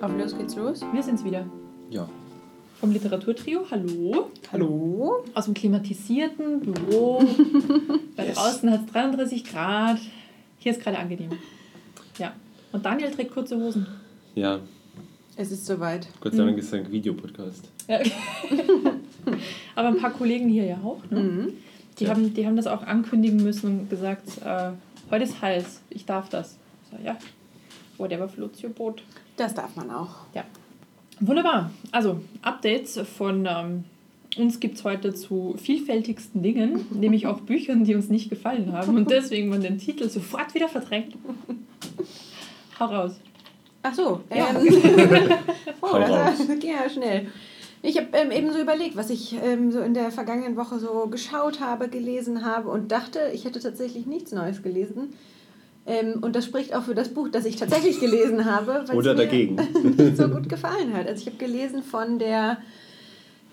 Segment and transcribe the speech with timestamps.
[0.00, 0.80] Auf los geht's los.
[0.92, 1.46] Wir sind's wieder.
[1.90, 2.08] Ja.
[2.80, 3.64] Vom Literaturtrio.
[3.70, 4.30] Hallo.
[4.52, 5.24] Hallo.
[5.34, 7.18] Aus dem klimatisierten Büro.
[8.16, 8.36] Bei Yes.
[8.36, 9.98] draußen hat es 33 Grad.
[10.58, 11.30] Hier ist gerade angenehm.
[12.18, 12.32] Ja.
[12.72, 13.86] Und Daniel trägt kurze Hosen.
[14.34, 14.60] Ja,
[15.36, 16.06] Es ist soweit.
[16.20, 17.68] Gott sei Dank ist es ein Videopodcast.
[17.88, 17.98] Ja.
[19.74, 21.00] Aber ein paar Kollegen hier ja auch.
[21.10, 21.20] Ne?
[21.20, 21.52] Mhm.
[21.98, 22.10] Die, Ja.
[22.10, 24.70] haben, die haben das auch ankündigen müssen und gesagt, äh,
[25.10, 26.56] heute ist heiß, ich darf das.
[26.90, 27.16] So, ja,
[27.98, 29.02] whatever floats your boat.
[29.38, 30.16] Das darf man auch.
[30.34, 30.44] Ja.
[31.20, 31.70] Wunderbar.
[31.92, 33.84] Also, Updates von ähm,
[34.36, 38.96] uns gibt es heute zu vielfältigsten Dingen, nämlich auch Büchern, die uns nicht gefallen haben
[38.96, 41.14] und deswegen man den Titel sofort wieder verdrängt.
[42.78, 43.20] Hau raus.
[43.82, 44.20] Ach so.
[44.34, 44.50] Ja.
[44.50, 44.68] Ähm,
[45.80, 46.46] oh, Hau das raus.
[46.46, 47.28] das ging ja schnell.
[47.80, 51.06] Ich habe ähm, eben so überlegt, was ich ähm, so in der vergangenen Woche so
[51.06, 55.12] geschaut habe, gelesen habe und dachte, ich hätte tatsächlich nichts Neues gelesen.
[55.88, 58.84] Ähm, und das spricht auch für das Buch, das ich tatsächlich gelesen habe.
[58.94, 59.56] Oder mir dagegen.
[60.14, 61.08] so gut gefallen hat.
[61.08, 62.58] Also ich habe gelesen von der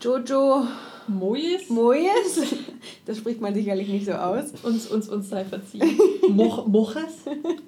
[0.02, 0.68] Jojo
[1.08, 2.42] Mois, Moyes.
[3.06, 4.46] Das spricht man sicherlich nicht so aus.
[4.64, 5.98] uns, uns, uns sei verziehen.
[6.30, 7.24] Moch, Moches?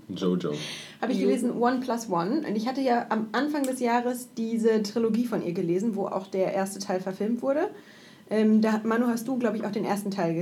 [0.09, 0.51] Jojo.
[0.99, 2.43] Habe ich gelesen One Plus One.
[2.47, 6.27] Und ich hatte ja am Anfang des Jahres diese Trilogie von ihr gelesen, wo auch
[6.27, 7.69] der erste Teil verfilmt wurde.
[8.29, 10.33] Ähm, da, Manu, hast du, glaube ich, auch den ersten Teil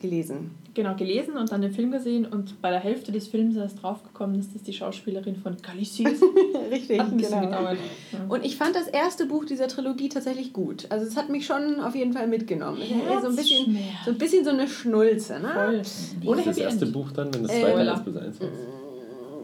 [0.00, 0.50] gelesen.
[0.72, 4.36] Genau, gelesen und dann den Film gesehen und bei der Hälfte des Films erst draufgekommen,
[4.38, 6.22] dass das die Schauspielerin von Khaleesi ist.
[6.70, 7.50] Richtig, Hat ein bisschen genau.
[7.58, 7.78] gedauert.
[8.12, 8.18] Ja.
[8.28, 10.86] Und ich fand das erste Buch dieser Trilogie tatsächlich gut.
[10.90, 12.78] Also es hat mich schon auf jeden Fall mitgenommen.
[12.80, 12.88] Ist
[13.22, 15.40] so ein bisschen so, ein bisschen so eine Schnulze.
[15.40, 15.50] Ne?
[15.52, 15.82] Voll.
[16.20, 16.94] Wie Ohne ist das erste End.
[16.94, 17.92] Buch dann, wenn das Äh, zweite Spoiler.
[17.92, 18.48] als plus eins ist?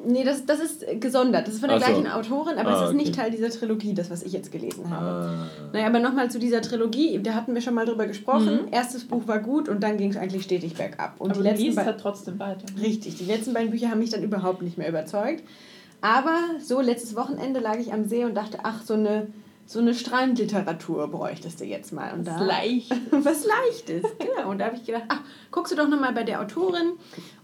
[0.06, 1.46] Nee, das, das ist gesondert.
[1.48, 1.86] Das ist von der Ach so.
[1.92, 3.22] gleichen Autorin, aber Ah, es ist nicht okay.
[3.22, 5.06] Teil dieser Trilogie, das, was ich jetzt gelesen habe.
[5.06, 5.46] Ah.
[5.72, 8.66] Naja, aber nochmal zu dieser Trilogie, da hatten wir schon mal drüber gesprochen.
[8.66, 8.72] Mhm.
[8.72, 11.14] Erstes Buch war gut und dann ging es eigentlich stetig bergab.
[11.18, 12.66] Und Aber die du letzten liest halt trotzdem weiter.
[12.80, 15.42] Richtig, die letzten beiden Bücher haben mich dann überhaupt nicht mehr überzeugt.
[16.00, 19.28] Aber so letztes Wochenende lag ich am See und dachte, ach, so eine,
[19.66, 22.12] so eine Strandliteratur bräuchtest du jetzt mal.
[22.12, 22.90] Und Das da, ist leicht.
[23.10, 24.50] was Leichtes, genau.
[24.50, 26.92] Und da habe ich gedacht, ach, guckst du doch nochmal bei der Autorin.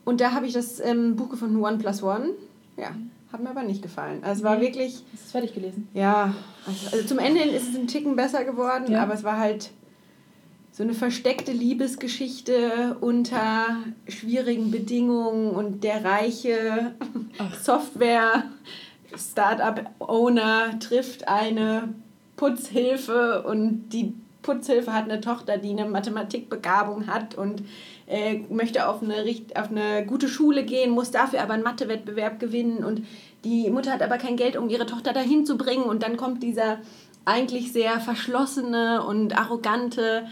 [0.05, 2.31] Und da habe ich das ähm, Buch gefunden, One Plus One.
[2.77, 2.91] Ja,
[3.33, 4.23] hat mir aber nicht gefallen.
[4.25, 4.63] Also es war Nee.
[4.67, 4.95] wirklich...
[4.95, 5.89] Hast du es fertig gelesen?
[5.95, 6.35] Ja,
[6.67, 9.03] also, also zum Ende hin ist es ein Ticken besser geworden, Ja.
[9.03, 9.71] aber es war halt
[10.71, 13.77] so eine versteckte Liebesgeschichte unter
[14.09, 16.95] schwierigen Bedingungen und der reiche
[17.39, 17.55] Ach.
[17.61, 18.45] Software
[19.17, 21.93] Startup Owner trifft eine
[22.37, 27.63] Putzhilfe und die Putzhilfe hat eine Tochter, die eine Mathematikbegabung hat und
[28.13, 29.25] äh, möchte auf eine,
[29.55, 32.85] auf eine gute Schule gehen, muss dafür aber einen Mathewettbewerb gewinnen.
[32.85, 33.07] Und
[33.45, 35.85] die Mutter hat aber kein Geld, um ihre Tochter dahin zu bringen.
[35.85, 36.79] Und dann kommt dieser
[37.25, 40.27] eigentlich sehr verschlossene und arrogante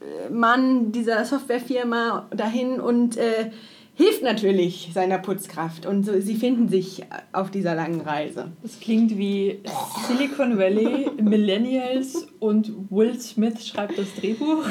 [0.00, 3.52] äh, Mann dieser Softwarefirma dahin und äh,
[4.00, 7.02] hilft natürlich seiner Putzkraft und so, sie finden sich
[7.32, 8.50] auf dieser langen Reise.
[8.62, 9.60] Das klingt wie
[10.08, 14.64] Silicon Valley, Millennials und Will Smith schreibt das Drehbuch.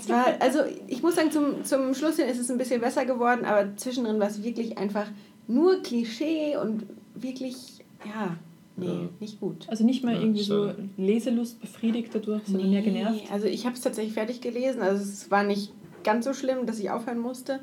[0.00, 3.04] Es war, also ich muss sagen, zum, zum Schluss hin ist es ein bisschen besser
[3.04, 5.06] geworden, aber zwischendrin war es wirklich einfach
[5.46, 8.36] nur Klischee und wirklich, ja,
[8.76, 9.08] nee, Ja.
[9.20, 9.66] nicht gut.
[9.68, 10.72] Also nicht mal Ja, irgendwie so.
[10.96, 13.30] Leselust befriedigt dadurch, sondern mehr genervt.
[13.32, 15.72] Also ich habe es tatsächlich fertig gelesen, also es war nicht
[16.02, 17.60] ganz so schlimm, dass ich aufhören musste,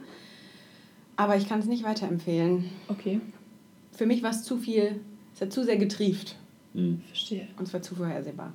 [1.15, 2.65] aber ich kann es nicht weiterempfehlen.
[2.87, 3.19] Okay,
[3.91, 4.99] Für mich war es zu viel,
[5.35, 6.35] es hat zu sehr getrieft
[6.73, 7.01] Hm.
[7.07, 7.47] verstehe.
[7.57, 8.51] und es war zu vorhersehbar.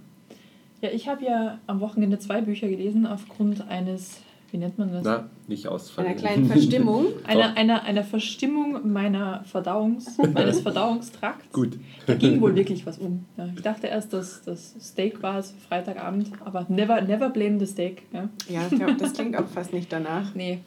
[0.80, 4.20] Ja, ich habe ja am Wochenende zwei Bücher gelesen aufgrund eines,
[4.52, 5.04] wie nennt man das?
[5.04, 6.08] Na, nicht ausfallen.
[6.10, 7.06] Einer kleinen Verstimmung.
[7.26, 11.52] Einer, einer, einer Verstimmung meiner Verdauungs, meines Verdauungstrakts.
[11.52, 11.78] Gut.
[12.06, 13.24] Da ging wohl wirklich was um.
[13.36, 17.66] Ja, ich dachte erst, dass das Steak war es Freitagabend, aber never, never blame the
[17.66, 18.02] steak.
[18.12, 18.28] Ja.
[18.48, 20.34] Ja, das klingt auch fast nicht danach.
[20.34, 20.60] Nee.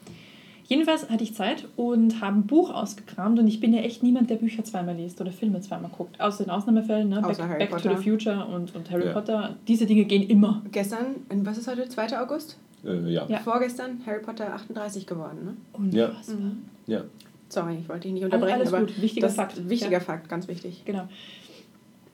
[0.71, 4.29] Jedenfalls hatte ich Zeit und habe ein Buch ausgekramt und ich bin ja echt niemand,
[4.29, 6.17] der Bücher zweimal liest oder Filme zweimal guckt.
[6.17, 7.17] Außer in Ausnahmefällen, ne?
[7.17, 9.11] Außer Back, Harry Back to the Future und, und Harry Ja.
[9.11, 9.57] Potter.
[9.67, 10.61] Diese Dinge gehen immer.
[10.71, 11.07] Gestern,
[11.43, 12.17] was ist heute, 2.
[12.21, 12.57] August?
[12.85, 13.25] Äh, ja.
[13.27, 13.39] Ja.
[13.39, 15.53] Vorgestern Harry Potter 38 geworden, ne?
[15.73, 16.37] Unfassbar.
[16.87, 17.01] ja.
[17.49, 19.01] Sorry, ich wollte dich nicht Alles- unterbrechen, alles aber gut.
[19.01, 19.67] Wichtiger das Fakt.
[19.69, 19.99] Wichtiger Ja.
[19.99, 20.83] Fakt, ganz wichtig.
[20.85, 21.09] Genau.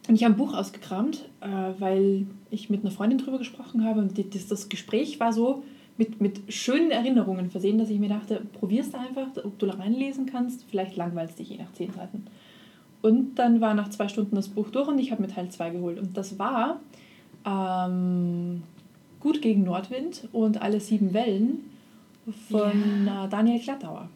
[0.10, 1.48] Und ich habe ein Buch ausgekramt, äh,
[1.78, 5.64] weil ich mit einer Freundin drüber gesprochen habe und die, das, das Gespräch war so
[5.98, 9.74] mit, mit schönen Erinnerungen versehen, dass ich mir dachte, probierst du einfach, ob du da
[9.74, 12.26] reinlesen kannst, vielleicht langweilst dich je nach zehn Seiten.
[13.02, 15.70] Und dann war nach zwei Stunden das Buch durch und ich habe mir Teil 2
[15.72, 16.00] geholt.
[16.00, 16.80] Und das war
[17.46, 18.64] ähm,
[19.20, 21.72] Gut gegen Nordwind und alle sieben Wellen
[22.50, 24.10] von äh, Daniel Glattauer.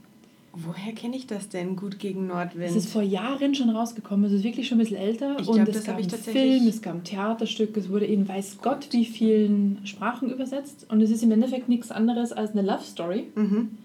[0.53, 2.69] Woher kenne ich das denn gut gegen Nordwind?
[2.71, 5.38] Es ist vor Jahren schon rausgekommen, es ist wirklich schon ein bisschen älter.
[5.39, 8.27] Ich und glaub, es das gab ich Film, es gab ein Theaterstück, es wurde in
[8.27, 10.86] weiß Gott wie vielen Sprachen übersetzt.
[10.89, 13.27] Und es ist im Endeffekt nichts anderes als eine Love Story.
[13.36, 13.77] mhm.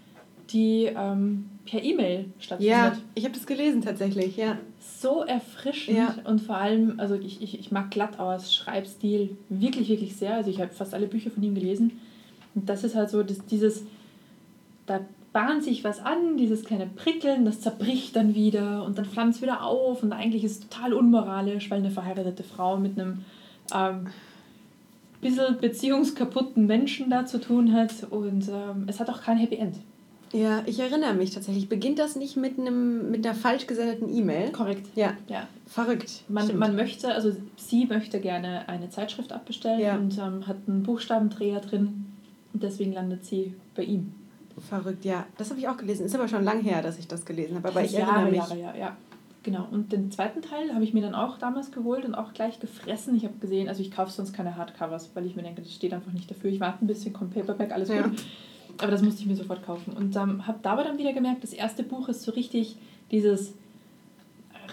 [0.51, 2.99] die ähm, per E-Mail Ja, stattfindet.
[3.17, 4.59] ich habe das gelesen tatsächlich, ja.
[5.01, 6.17] So erfrischend Ja.
[6.25, 10.35] und vor allem, also ich, ich, ich mag Glattauers Schreibstil wirklich, wirklich sehr.
[10.35, 11.99] Also ich habe fast alle Bücher von ihm gelesen.
[12.55, 13.83] Und das ist halt so, dass dieses,
[14.87, 15.01] da
[15.37, 19.43] bahnt sich was an, dieses kleine Prickeln, das zerbricht dann wieder und dann flammt es
[19.43, 23.23] wieder auf und eigentlich ist es total unmoralisch, weil eine verheiratete Frau mit einem
[23.75, 24.07] ähm,
[25.21, 29.77] bisschen beziehungskaputten Menschen da zu tun hat und ähm, es hat auch kein Happy End.
[30.33, 31.69] Ja, ich erinnere mich tatsächlich.
[31.69, 34.53] Beginnt das nicht mit, einem, mit einer falsch gesendeten E-Mail?
[34.53, 34.87] Korrekt.
[34.97, 35.47] Ja, Ja.
[35.67, 36.23] verrückt.
[36.29, 36.61] Man, Stimmt.
[36.61, 39.97] man möchte, also sie möchte gerne eine Zeitschrift abbestellen Ja.
[39.97, 42.07] und ähm, hat einen Buchstabendreher drin
[42.55, 44.15] und deswegen landet sie bei ihm.
[44.59, 45.27] Verrückt, ja.
[45.37, 46.07] Das habe ich auch gelesen.
[46.07, 47.69] Ist aber schon lang her, dass ich das gelesen habe.
[47.69, 48.61] Aber ich ist erinnere Jahre, mich.
[48.63, 48.97] Jahre, ja, ja.
[49.43, 49.69] Genau.
[49.71, 53.15] Und den zweiten Teil habe ich mir dann auch damals geholt und auch gleich gefressen.
[53.15, 55.93] Ich habe gesehen, also ich kaufe sonst keine Hardcovers, weil ich mir denke, das steht
[55.95, 56.51] einfach nicht dafür.
[56.51, 58.03] Ich warte ein bisschen, kommt Paperback, alles Ja.
[58.03, 58.25] gut.
[58.79, 59.93] Aber das musste ich mir sofort kaufen.
[59.93, 62.77] Und ähm, habe dabei dann wieder gemerkt, das erste Buch ist so richtig
[63.11, 63.55] dieses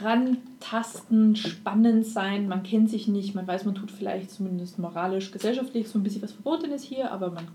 [0.01, 2.47] Rantasten, spannend sein.
[2.47, 6.21] Man kennt sich nicht, man weiß, man tut vielleicht zumindest moralisch, gesellschaftlich so ein bisschen
[6.21, 7.47] was Verbotenes hier, aber man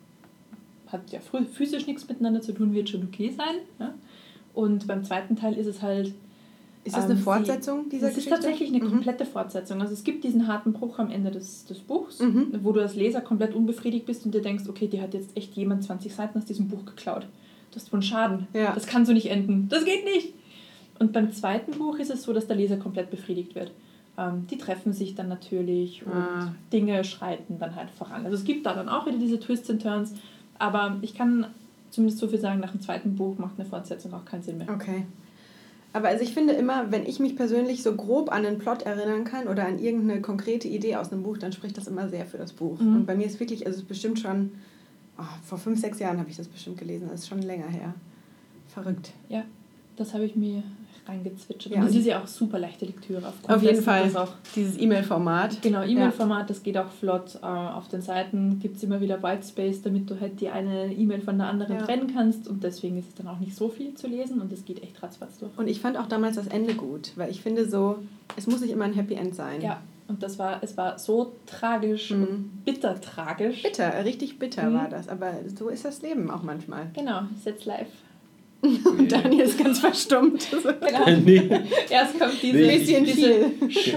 [0.92, 3.56] hat ja physisch nichts miteinander zu tun, wird schon okay sein.
[3.78, 3.94] Ja?
[4.54, 6.12] Und beim zweiten Teil ist es halt.
[6.84, 8.34] Ist das ähm, eine sie- Fortsetzung dieser das Geschichte?
[8.36, 8.88] ist tatsächlich eine Mhm.
[8.90, 9.80] komplette Fortsetzung.
[9.80, 12.60] Also es gibt diesen harten Bruch am Ende des, des Buchs, Mhm.
[12.62, 15.54] wo du als Leser komplett unbefriedigt bist und dir denkst, okay, dir hat jetzt echt
[15.54, 17.26] jemand 20 Seiten aus diesem Buch geklaut.
[17.74, 18.46] Das ist wohl Schaden.
[18.54, 18.72] Ja.
[18.74, 19.68] Das kann so nicht enden.
[19.68, 20.32] Das geht nicht.
[20.98, 23.70] Und beim zweiten Buch ist es so, dass der Leser komplett befriedigt wird.
[24.16, 26.54] Ähm, die treffen sich dann natürlich und Ah.
[26.72, 28.24] Dinge schreiten dann halt voran.
[28.24, 30.14] Also es gibt da dann auch wieder diese Twists and Turns,
[30.58, 31.46] aber ich kann
[31.90, 34.68] zumindest so viel sagen, nach dem zweiten Buch macht eine Fortsetzung auch keinen Sinn mehr.
[34.68, 35.04] Okay.
[35.92, 39.24] Aber also ich finde immer, wenn ich mich persönlich so grob an den Plot erinnern
[39.24, 42.36] kann oder an irgendeine konkrete Idee aus einem Buch, dann spricht das immer sehr für
[42.36, 42.78] das Buch.
[42.78, 42.96] Mhm.
[42.96, 44.52] Und bei mir ist wirklich, also es ist bestimmt schon,
[45.18, 47.94] oh, vor fünf, sechs Jahren habe ich das bestimmt gelesen, das ist schon länger her.
[48.68, 49.12] Verrückt.
[49.30, 49.44] Ja,
[49.96, 50.62] das habe ich mir
[51.08, 51.72] reingezwitschert.
[51.72, 53.26] Ja, und das ist ja auch super leichte Lektüre.
[53.26, 54.10] Aufgrund Auf jeden Fall.
[54.54, 55.62] Dieses E-Mail-Format.
[55.62, 57.38] genau, E-Mail-Format, das geht auch flott.
[57.42, 61.20] Äh, auf den Seiten gibt es immer wieder Whitespace, damit du halt die eine E-Mail
[61.20, 61.82] von der anderen Ja.
[61.82, 62.46] trennen kannst.
[62.48, 65.02] Und deswegen ist es dann auch nicht so viel zu lesen und es geht echt
[65.02, 65.50] ratzfatz durch.
[65.56, 67.96] Und ich fand auch damals das Ende gut, weil ich finde so,
[68.36, 69.60] es muss nicht immer ein Happy End sein.
[69.62, 72.22] Ja, und das war, es war so tragisch Mhm.
[72.22, 73.62] und bitter tragisch.
[73.62, 74.74] Bitter, richtig bitter Mhm.
[74.74, 76.86] war das, aber so ist das Leben auch manchmal.
[76.94, 77.88] Genau, Setz live.
[78.84, 80.48] Und Daniel ist ganz verstummt.
[80.50, 81.20] Genau.
[81.24, 81.48] nee.
[81.90, 83.28] Erst kommt diese, Nee, Bisschen diese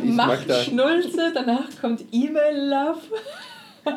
[0.04, 3.00] mag da- Schmachtschnulze, danach kommt E-Mail-Love.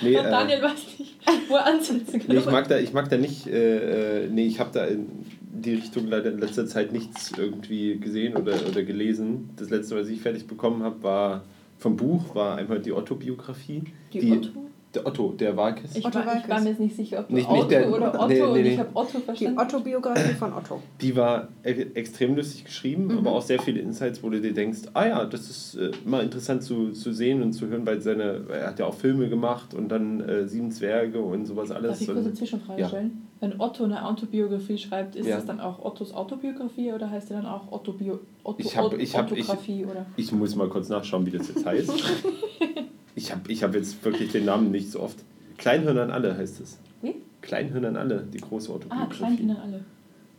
[0.00, 1.14] Nee, und äh, Daniel weiß nicht,
[1.48, 2.28] wo er ansetzen kann.
[2.28, 5.06] nee, ich mag da, ich mag da nicht, äh, äh, nee, ich habe da in
[5.40, 9.50] die Richtung leider in letzter Zeit nichts irgendwie gesehen oder, oder gelesen.
[9.56, 11.44] Das letzte, was ich fertig bekommen habe, war
[11.78, 13.84] vom Buch, war einmal die Otto-Biografie.
[14.12, 14.67] Die Otto?
[14.98, 15.96] Der Otto, der Walkes.
[15.96, 16.48] Ich, Otto war, ich Walkes.
[16.50, 18.42] war mir jetzt nicht sicher, ob du Nicht- Otto nicht der- oder Otto nee, nee,
[18.42, 19.58] und ich habe Otto Die verstanden.
[19.60, 20.82] Otto-Biografie von Otto.
[21.00, 23.18] Die war e extrem lustig geschrieben, Mhm.
[23.18, 26.22] aber auch sehr viele Insights, wo du dir denkst, ah ja, das ist äh, immer
[26.22, 29.72] interessant zu, zu sehen und zu hören, weil seine, er hat ja auch Filme gemacht
[29.74, 31.90] und dann äh, Sieben Zwerge und sowas alles.
[31.92, 32.88] Darf ich kurz eine Zwischenfrage Ja.
[32.88, 33.22] stellen?
[33.40, 35.36] Wenn Otto eine Autobiografie schreibt, ist Ja.
[35.36, 38.98] das dann auch Ottos Autobiografie oder heißt die dann auch Otto Bio, Otto, Ich hab-
[38.98, 39.84] ich hab- ich- Autografie?
[39.84, 40.06] oder?
[40.16, 41.92] ich muss mal kurz nachschauen, wie das jetzt heißt.
[43.18, 45.18] ich habe ich hab jetzt wirklich den Namen nicht so oft.
[45.58, 46.78] Kleinhirn alle heißt es.
[47.02, 47.16] Wie?
[47.42, 49.16] Kleinhirn alle, die große Ah, Autobiografie.
[49.18, 49.84] Kleinkinder alle.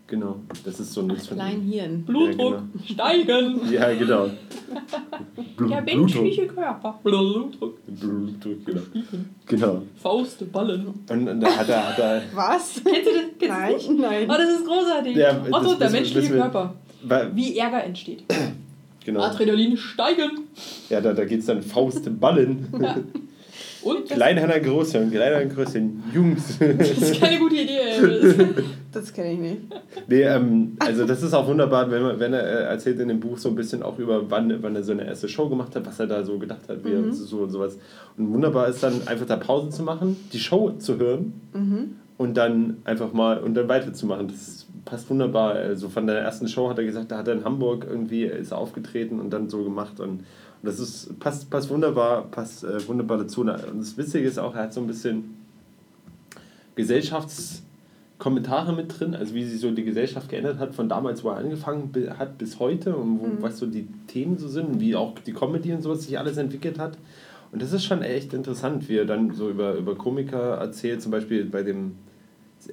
[0.08, 1.18] Genau, das ist so ein ihm.
[1.18, 2.04] Kleinhirn.
[2.04, 3.60] Blutdruck Ja, steigen.
[3.72, 4.28] Ja, genau.
[5.56, 7.00] Blut- Der menschliche Körper.
[7.04, 7.78] Blutdruck.
[7.86, 8.82] Blutdruck, genau.
[9.46, 9.82] genau.
[9.98, 10.88] Faust, Ballen.
[11.10, 12.82] Und, und da hat er, hat er Was?
[12.84, 13.24] Kennst du das?
[13.38, 13.90] Kennst du Nein, nicht?
[14.00, 14.24] nein.
[14.30, 15.16] Oh, das ist großartig.
[15.16, 16.74] Ja, das Otto, der menschliche Körper.
[17.36, 18.24] Wie Ärger entsteht.
[19.14, 19.22] genau.
[19.26, 20.32] Adrenalin steigen.
[20.90, 22.68] Ja, da, da geht es dann Faust Ballen.
[22.82, 22.96] Ja.
[23.82, 24.10] Und?
[24.10, 26.58] Kleinhörner, Großhirn, Kleinhörner, Großhirn, Jungs.
[26.60, 27.78] Das ist keine gute Idee.
[27.80, 28.48] ey.
[28.92, 29.58] Das kenne ich nicht.
[30.08, 33.20] nee, ähm, also das ist auch wunderbar, wenn, man, wenn er äh, erzählt in dem
[33.20, 35.86] Buch so ein bisschen auch über, wann, wann er so eine erste Show gemacht hat,
[35.86, 37.14] was er da so gedacht hat, wie er Mhm.
[37.14, 37.78] so und sowas.
[38.18, 41.96] Und wunderbar ist dann einfach da Pausen zu machen, die Show zu hören Mhm.
[42.18, 44.28] und dann einfach mal und dann weiterzumachen.
[44.28, 45.54] Das passt wunderbar.
[45.54, 48.54] Also von der ersten Show hat er gesagt, da hat er in Hamburg irgendwie ist
[48.54, 50.24] aufgetreten und dann so gemacht und, und
[50.64, 53.42] das ist passt, passt wunderbar, passt äh, wunderbar dazu.
[53.42, 53.50] Und
[53.80, 55.36] das Witzige ist auch, er hat so ein bisschen
[56.76, 61.38] Gesellschaftskommentare mit drin, also wie sich so die Gesellschaft geändert hat von damals, wo er
[61.38, 63.42] angefangen hat bis heute und wo, Mhm.
[63.42, 66.80] was so die Themen so sind, wie auch die Comedy und sowas sich alles entwickelt
[66.80, 66.98] hat.
[67.52, 71.12] Und das ist schon echt interessant, wie er dann so über, über Komiker erzählt, zum
[71.12, 71.94] Beispiel bei dem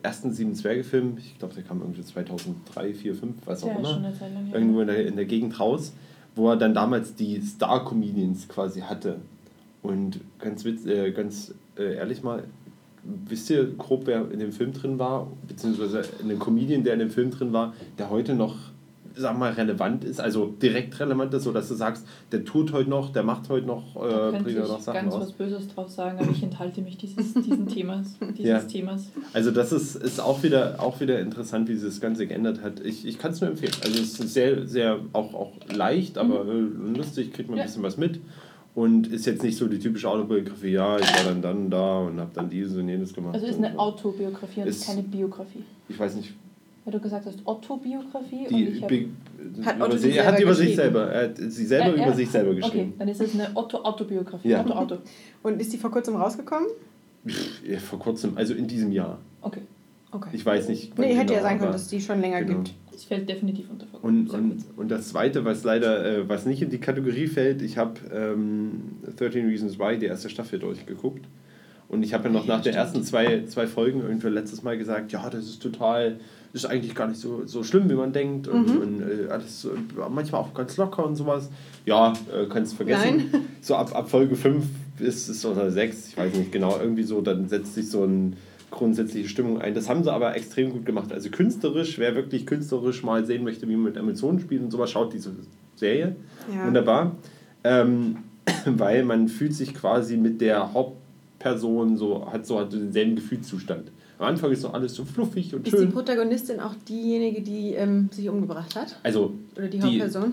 [0.03, 4.01] ersten Sieben Zwerge-Film, ich glaube, der kam irgendwie 2003, 4, 5, was auch Ja, immer,
[4.01, 5.93] lang irgendwo in der, in der Gegend raus,
[6.35, 9.21] wo er dann damals die Star-Comedians quasi hatte.
[9.83, 12.45] Und ganz, witz, äh, ganz äh, ehrlich mal,
[13.05, 16.99] wisst ihr grob, wer in dem Film drin war, beziehungsweise in dem Comedian, der in
[16.99, 18.57] dem Film drin war, der heute noch
[19.19, 22.91] sag mal, relevant ist, also direkt relevant ist, so dass du sagst, der tut heute
[22.91, 25.23] noch, der macht heute noch, äh, bringt ich noch Sachen ganz raus.
[25.23, 28.59] was Böses drauf sagen, aber ich enthalte mich dieses, diesen Themas, dieses Ja.
[28.61, 29.11] Themas.
[29.33, 32.81] Also das ist, ist auch, wieder, auch wieder interessant, wie sich das Ganze geändert hat.
[32.85, 33.73] Ich, ich kann es nur empfehlen.
[33.83, 37.65] Also es ist sehr, sehr auch, auch leicht, aber äh, lustig, kriegt man ein Ja.
[37.67, 38.21] bisschen was mit.
[38.75, 42.21] Und ist jetzt nicht so die typische Autobiografie, ja, ich war dann dann da und
[42.21, 43.35] habe dann dieses und jenes gemacht.
[43.35, 45.63] Also ist eine Autobiografie und Ist- keine Biografie.
[45.89, 46.35] Ich weiß nicht,
[46.87, 49.09] Weil du gesagt hast, Otto-Biografie die, ich hab- Bi-
[49.65, 50.77] Hat über Otto sie, er hat selber über sich geschrieben?
[50.95, 52.13] selber, er hat sie selber Ja, über ja.
[52.15, 52.93] sich selber Okay, geschrieben.
[52.99, 54.49] dann ist es eine Otto-Autobiografie.
[54.49, 54.61] Ja.
[54.65, 54.99] Otto, Otto.
[55.43, 56.69] Und ist die vor kurzem rausgekommen?
[57.27, 59.19] Pff, ja, vor kurzem, also in diesem Jahr.
[59.43, 59.63] Okay,
[60.13, 60.31] Okay.
[60.33, 60.97] Ich weiß nicht.
[60.97, 62.59] nee, hätte ja genau, sein können, dass es die schon länger Genau.
[62.61, 62.73] gibt.
[62.95, 66.63] es fällt definitiv unter Ver- Und, und, und das Zweite, was leider, äh, was nicht
[66.63, 68.83] in die Kategorie fällt, ich habe ähm,
[69.17, 71.25] 13 Reasons Why, die erste Staffel durchgeguckt.
[71.89, 75.13] Und ich habe ja noch nach den ersten zwei, zwei Folgen irgendwie letztes Mal gesagt,
[75.13, 76.19] ja, das ist total,
[76.57, 78.49] ist eigentlich gar nicht so, so schlimm, wie man denkt.
[78.49, 78.77] Und, Mhm.
[78.83, 79.71] und äh, alles so,
[80.11, 81.49] manchmal auch ganz locker und sowas.
[81.85, 83.29] Ja, äh, kannst vergessen.
[83.33, 83.43] Nein.
[83.61, 84.65] So ab, ab Folge 5
[85.01, 88.33] ist es oder 6, ich weiß nicht genau, irgendwie so, dann setzt sich so eine
[88.71, 89.75] grundsätzliche Stimmung ein.
[89.75, 91.13] Das haben sie aber extrem gut gemacht.
[91.13, 94.91] Also künstlerisch, wer wirklich künstlerisch mal sehen möchte, wie man mit Emotionen spielt und sowas,
[94.91, 95.33] schaut diese
[95.77, 96.17] Serie.
[96.55, 96.67] Ja.
[96.67, 97.17] Wunderbar.
[97.65, 98.19] Ähm,
[98.67, 103.91] weil man fühlt sich quasi mit der Hauptperson so, hat so hat denselben Gefühlszustand.
[104.19, 105.93] Am Anfang ist noch alles so fluffig und Ist die schön.
[105.93, 108.99] Protagonistin auch diejenige, die ähm, sich umgebracht hat?
[109.03, 110.33] Also Oder die, Die- Hauptperson?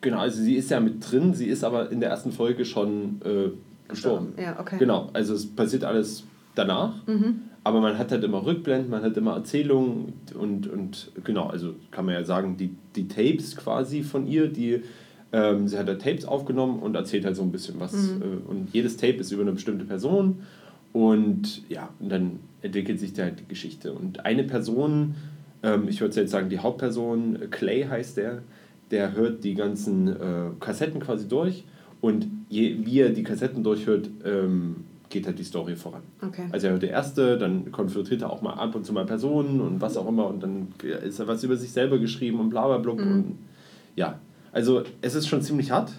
[0.00, 3.20] Genau, also sie ist ja mit drin, sie ist aber in der ersten Folge schon
[3.24, 3.48] äh,
[3.88, 4.34] gestorben.
[4.40, 4.76] Ja, okay.
[4.78, 6.24] Genau, also es passiert alles
[6.54, 7.40] danach, Mhm.
[7.64, 12.04] aber man hat halt immer Rückblenden, man hat immer Erzählungen und, und genau, also kann
[12.04, 14.82] man ja sagen, die, die Tapes quasi von ihr, die
[15.32, 17.92] ähm, sie hat da Tapes aufgenommen und erzählt halt so ein bisschen was.
[17.94, 18.22] Mhm.
[18.22, 20.40] Äh, und jedes Tape ist über eine bestimmte Person
[20.94, 23.92] und ja, und dann entwickelt sich da halt die Geschichte.
[23.92, 25.16] Und eine Person,
[25.64, 28.42] ähm, ich würde jetzt sagen, die Hauptperson, Clay heißt der,
[28.92, 31.64] der hört die ganzen äh, Kassetten quasi durch
[32.00, 36.02] und je, wie er die Kassetten durchhört, ähm, geht halt die Story voran.
[36.22, 36.44] Okay.
[36.52, 39.60] Also er hört die erste, dann konfrontiert er auch mal ab und zu mal Personen
[39.60, 42.68] und was auch immer und dann ist er was über sich selber geschrieben und bla
[42.68, 43.00] bla blub.
[43.00, 43.12] Mhm.
[43.12, 43.38] Und
[43.96, 44.20] ja,
[44.52, 45.92] also es ist schon ziemlich hart.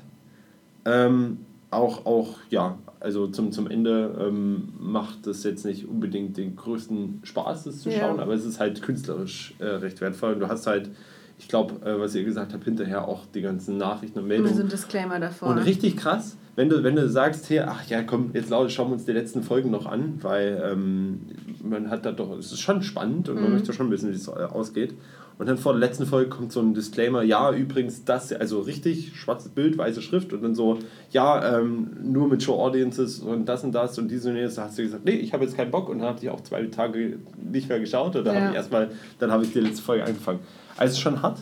[0.86, 6.56] Ähm, auch, auch, ja, also zum, zum Ende ähm, macht es jetzt nicht unbedingt den
[6.56, 8.00] größten Spaß, das zu Ja.
[8.00, 10.34] schauen, aber es ist halt künstlerisch äh, recht wertvoll.
[10.34, 10.90] Und du hast halt,
[11.38, 14.56] ich glaube, äh, was ihr gesagt habt, hinterher auch die ganzen Nachrichten und Meldungen.
[14.56, 15.50] so ein Disclaimer davor.
[15.50, 18.94] Und richtig krass, wenn du, wenn du sagst, hier, ach ja, komm, jetzt schauen wir
[18.94, 21.20] uns die letzten Folgen noch an, weil ähm,
[21.64, 23.52] man hat da doch, es ist schon spannend und man Mhm.
[23.52, 24.96] möchte schon wissen, wie es äh, ausgeht.
[25.38, 29.18] Und dann vor der letzten Folge kommt so ein Disclaimer, ja, übrigens das, also richtig
[29.20, 30.80] schwarzes Bild, weiße Schrift und dann so,
[31.12, 34.56] ja, ähm, nur mit Show Audiences und das und das und dies und jenes.
[34.56, 36.40] Da hast du gesagt, nee, ich habe jetzt keinen Bock und dann habe ich auch
[36.42, 38.40] zwei Tage nicht mehr geschaut oder Ja.
[38.40, 40.40] habe ich erstmal, dann habe ich die letzte Folge angefangen.
[40.78, 41.40] Also schon hart.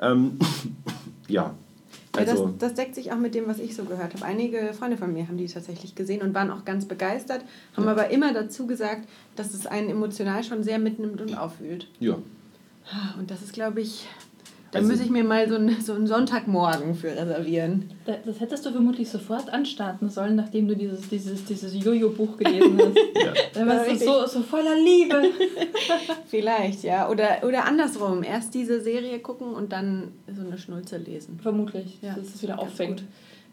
[0.00, 0.38] Ähm,
[1.28, 1.54] ja.
[2.14, 4.24] Ja, Also, das, das deckt sich auch mit dem, was ich so gehört habe.
[4.24, 7.42] Einige Freunde von mir haben die tatsächlich gesehen und waren auch ganz begeistert,
[7.76, 7.90] haben Ja.
[7.92, 11.88] aber immer dazu gesagt, dass es einen emotional schon sehr mitnimmt und aufwühlt.
[12.00, 12.16] ja.
[12.90, 14.06] Ah, Und das ist, glaube ich,
[14.70, 17.90] da Also- muss ich mir mal so einen, so einen Sonntagmorgen für reservieren.
[18.06, 22.78] Da- Das hättest du vermutlich sofort anstarten sollen, nachdem du dieses, dieses, dieses Jojo-Buch gelesen
[22.78, 22.96] hast.
[23.22, 23.32] Ja.
[23.54, 25.22] Dann warst du so, so voller Liebe.
[26.26, 27.08] Vielleicht, ja.
[27.08, 28.22] Oder, oder andersrum.
[28.22, 31.38] Erst diese Serie gucken und dann so eine Schnulze lesen.
[31.40, 33.04] Vermutlich, Ja, dass es wieder auffängt.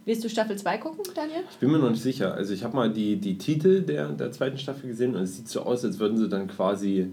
[0.05, 1.41] Willst du Staffel 2 gucken, Daniel?
[1.51, 2.33] Ich bin mir noch nicht sicher.
[2.33, 5.47] Also ich habe mal die, die Titel der, der zweiten Staffel gesehen und es sieht
[5.49, 7.11] so aus, als würden sie dann quasi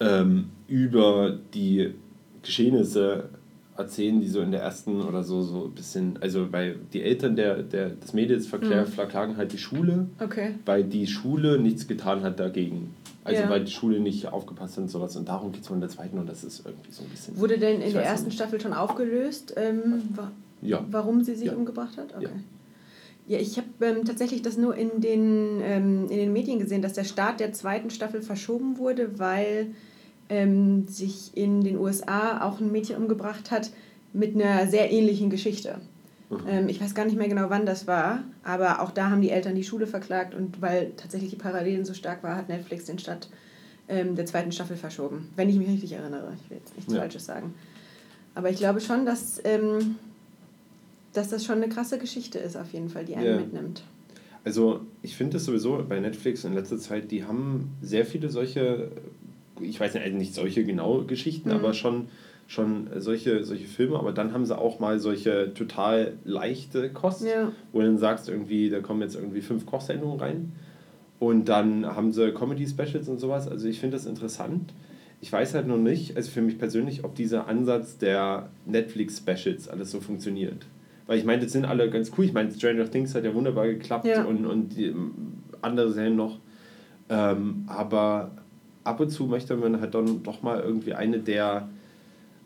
[0.00, 1.94] ähm, über die
[2.42, 3.28] Geschehnisse
[3.76, 7.36] erzählen, die so in der ersten oder so, so ein bisschen, also weil die Eltern
[7.36, 8.86] der, der, des Mädels Mhm.
[8.86, 10.54] verklagen halt die Schule, Okay.
[10.66, 12.94] weil die Schule nichts getan hat dagegen.
[13.24, 13.48] Also Ja.
[13.50, 15.14] weil die Schule nicht aufgepasst hat und sowas.
[15.16, 17.38] Und darum geht es in der zweiten und das ist irgendwie so ein bisschen...
[17.38, 18.34] Wurde denn in der ersten nicht.
[18.36, 20.30] Staffel schon aufgelöst, ähm, wa
[20.62, 20.84] Ja.
[20.90, 21.54] warum sie sich Ja.
[21.54, 22.14] umgebracht hat?
[22.16, 22.24] Okay.
[22.24, 23.36] Ja.
[23.36, 26.94] Ja, ich habe ähm, tatsächlich das nur in den, ähm, in den Medien gesehen, dass
[26.94, 29.68] der Start der zweiten Staffel verschoben wurde, weil
[30.30, 33.70] ähm, sich in den USA auch ein Mädchen umgebracht hat
[34.12, 35.78] mit einer sehr ähnlichen Geschichte.
[36.30, 36.38] Mhm.
[36.48, 39.30] Ähm, ich weiß gar nicht mehr genau, wann das war, aber auch da haben die
[39.30, 42.98] Eltern die Schule verklagt und weil tatsächlich die Parallelen so stark war, hat Netflix den
[42.98, 43.28] Start
[43.88, 45.28] ähm, der zweiten Staffel verschoben.
[45.36, 46.32] Wenn ich mich richtig erinnere.
[46.44, 47.00] Ich will jetzt nichts Ja.
[47.00, 47.52] Falsches sagen.
[48.36, 49.96] Aber ich glaube schon, dass, ähm,
[51.12, 53.36] dass das schon eine krasse Geschichte ist, auf jeden Fall, die einen Ja.
[53.36, 53.82] mitnimmt.
[54.44, 58.90] Also ich finde es sowieso bei Netflix in letzter Zeit, die haben sehr viele solche,
[59.62, 61.54] ich weiß nicht, also nicht solche genau Geschichten, Mhm.
[61.54, 62.08] aber schon,
[62.46, 67.52] schon solche, solche Filme, aber dann haben sie auch mal solche total leichte Kost, Ja.
[67.72, 70.52] wo du dann sagst, irgendwie, da kommen jetzt irgendwie fünf Kochsendungen rein.
[71.18, 73.46] Und dann haben sie Comedy-Specials und sowas.
[73.46, 74.72] Also ich finde das interessant.
[75.20, 79.90] Ich weiß halt noch nicht, also für mich persönlich, ob dieser Ansatz der Netflix-Specials alles
[79.90, 80.64] so funktioniert.
[81.06, 82.24] Weil ich meine, das sind alle ganz cool.
[82.24, 84.24] Ich meine, Stranger Things hat ja wunderbar geklappt Ja.
[84.24, 84.94] und, und die,
[85.60, 86.38] andere Serien noch.
[87.10, 88.30] Ähm, aber
[88.90, 91.68] ab und zu möchte man halt dann doch mal irgendwie eine der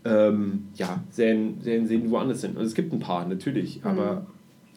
[0.04, 2.56] ähm, ja, Serien, Serien sehen, die woanders sind.
[2.56, 3.86] Und es gibt ein paar, natürlich, Mhm.
[3.90, 4.26] aber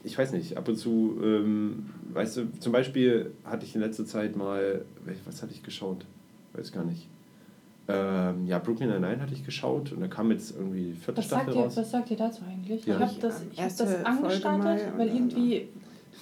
[0.03, 4.05] ich weiß nicht, ab und zu, ähm, weißt du, zum Beispiel hatte ich in letzter
[4.05, 4.85] Zeit mal,
[5.25, 6.05] was hatte ich geschaut?
[6.53, 7.07] Weiß gar nicht.
[7.89, 11.43] Ähm, ja, Brooklyn Nine-Nine hatte ich geschaut und da kam jetzt irgendwie vierte Was sagt,
[11.43, 11.77] Staffel ihr, raus.
[11.77, 12.85] was sagt ihr dazu eigentlich?
[12.85, 12.95] Ja.
[12.95, 15.67] Ich habe das, ich hab Erste das angestartet, weil irgendwie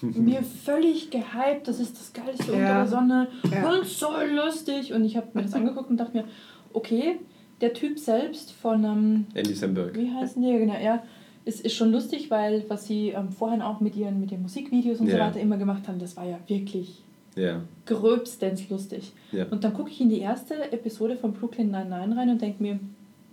[0.01, 2.77] mir völlig gehypt, das ist das Geilste unter Ja.
[2.83, 3.69] der Sonne Ja.
[3.71, 4.93] und so lustig.
[4.93, 6.25] Und ich habe mir das angeguckt und dachte mir,
[6.73, 7.19] okay,
[7.61, 9.95] der Typ selbst von, ähm, Andy Samberg.
[9.97, 11.03] wie heißt der, genau, er
[11.45, 14.99] ist, ist schon lustig, weil was sie ähm, vorhin auch mit ihren, mit den Musikvideos
[14.99, 15.27] und so Ja.
[15.27, 17.01] weiter immer gemacht haben, das war ja wirklich
[17.35, 19.11] Ja, gröbstens lustig.
[19.31, 19.45] ja.
[19.51, 22.79] Und dann gucke ich in die erste Episode von Brooklyn Nine-Nine rein und denke mir,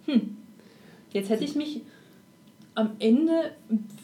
[0.06, 0.36] hm,
[1.12, 1.80] jetzt hätte ich mich
[2.74, 3.52] am Ende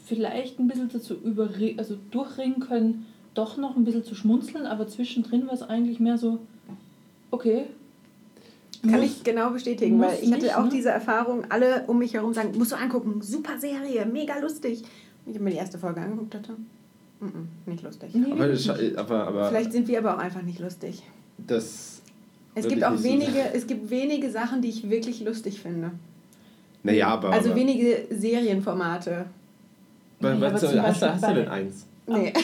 [0.07, 4.87] vielleicht ein bisschen dazu überre also durchringen können, doch noch ein bisschen zu schmunzeln, aber
[4.89, 6.41] zwischendrin war es eigentlich mehr so,
[7.31, 7.65] okay.
[8.83, 10.71] Kann muss- ich genau bestätigen, weil ich hatte nicht, auch ne?
[10.71, 14.83] diese Erfahrung, alle um mich herum sagen, musst du angucken, super Serie, mega lustig.
[15.25, 16.53] Und ich habe mir die erste Folge angeguckt, dachte,
[17.21, 17.31] mm -mm,
[17.71, 18.15] nicht lustig.
[18.15, 18.97] Nee, Aber, nicht.
[18.97, 21.03] aber, aber Vielleicht sind wir aber auch einfach nicht lustig.
[21.39, 22.03] das.
[22.55, 23.51] Es gibt auch so wenige, sagen.
[23.55, 25.93] es gibt wenige Sachen, die ich wirklich lustig finde.
[26.83, 27.31] Naja, aber.
[27.33, 29.27] also aber, wenige Serienformate.
[30.21, 31.87] aber was, zum hast, du, hast du denn eins?
[32.07, 32.33] Nee.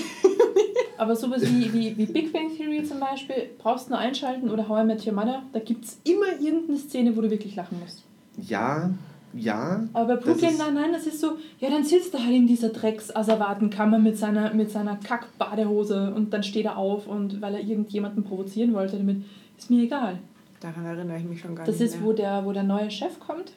[0.96, 4.68] Aber sowas wie, wie, wie Big Bang Theory zum Beispiel, brauchst du nur einschalten oder
[4.68, 7.80] How I Met Your Mother, da gibt es immer irgendeine Szene, wo du wirklich lachen
[7.80, 8.04] musst.
[8.40, 8.90] Ja,
[9.32, 9.82] ja.
[9.92, 12.46] Aber bei Das Brooklyn ist- Nine-Nine, das ist so, ja, dann sitzt er halt in
[12.46, 17.60] dieser Drecks-Asservatenkammer mit seiner, mit seiner Kack-Badehose und dann steht er auf und weil er
[17.60, 19.24] irgendjemanden provozieren wollte damit,
[19.58, 20.18] ist mir egal.
[20.60, 22.04] Daran erinnere ich mich schon gar Das nicht ist, mehr.
[22.08, 23.52] wo der, wo der neue Chef kommt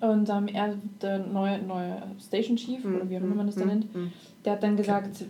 [0.00, 3.64] und ähm, er, der neue, neue Station Chief, oder wie auch immer man das da
[3.64, 4.12] Mm, nennt, mm.
[4.44, 5.24] der hat dann gesagt,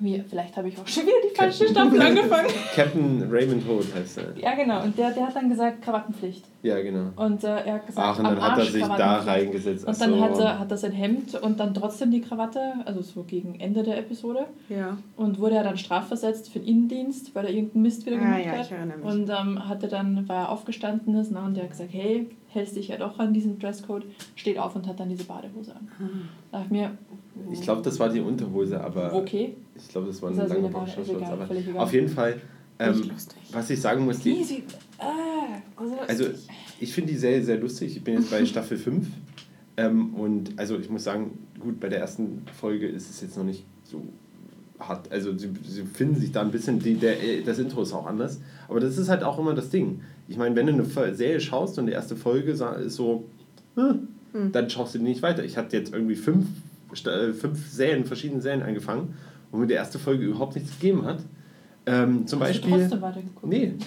[0.00, 2.46] wie, vielleicht habe ich auch schon wieder die falsche Staffel angefangen.
[2.74, 4.36] Captain Raymond Holt heißt er.
[4.40, 4.84] Ja, genau.
[4.84, 6.44] Und der, der hat dann gesagt, Krawattenpflicht.
[6.62, 7.10] Ja, genau.
[7.16, 9.84] Und äh, er hat gesagt, Ach, und am dann hat er sich da reingesetzt.
[9.86, 10.20] Und dann so.
[10.20, 13.82] hat er, hat er sein Hemd und dann trotzdem die Krawatte, also so gegen Ende
[13.82, 14.46] der Episode.
[14.68, 14.98] Ja.
[15.16, 18.44] Und wurde er dann strafversetzt für den Innendienst, weil er irgendeinen Mist wieder Ah, gemacht
[18.44, 18.66] ja, hat.
[18.66, 19.06] ich erinnere mich.
[19.06, 22.76] Und ähm, hatte dann, war er aufgestanden ist, na, und der hat gesagt, hey, hältst
[22.76, 25.88] dich ja doch an diesen Dresscode, steht auf und hat dann diese Badehose an.
[26.00, 26.04] Ah.
[26.52, 26.96] Da ich mir,
[27.52, 29.12] Ich glaube, das war die Unterhose, aber.
[29.14, 29.54] okay.
[29.76, 31.30] Ich glaube, das war Ist ein also Boxershorts.
[31.30, 31.76] Aber egal.
[31.76, 32.40] auf jeden Fall,
[32.78, 33.10] ähm,
[33.52, 34.62] was ich sagen muss, die, sie,
[34.98, 36.24] ah, also, also
[36.80, 37.96] ich finde die Serie sehr lustig.
[37.96, 39.06] Ich bin jetzt bei Staffel 5.
[39.76, 43.44] Ähm, und also ich muss sagen, gut, bei der ersten Folge ist es jetzt noch
[43.44, 44.02] nicht so
[44.80, 45.10] hart.
[45.12, 48.40] Also sie, sie finden sich da ein bisschen, die, der, das Intro ist auch anders.
[48.68, 50.00] Aber das ist halt auch immer das Ding.
[50.28, 53.24] Ich meine, wenn du eine Serie schaust und die erste Folge ist so,
[53.74, 54.08] hm,
[54.52, 55.42] dann schaust du die nicht weiter.
[55.44, 56.46] Ich hatte jetzt irgendwie fünf,
[57.06, 59.14] äh, fünf Serien, verschiedene Serien angefangen,
[59.50, 61.20] wo mir die erste Folge überhaupt nichts gegeben hat.
[61.86, 62.80] Ähm, zum hast du Beispiel.
[62.80, 63.46] trotzdem weitergeguckt?
[63.46, 63.72] Nee.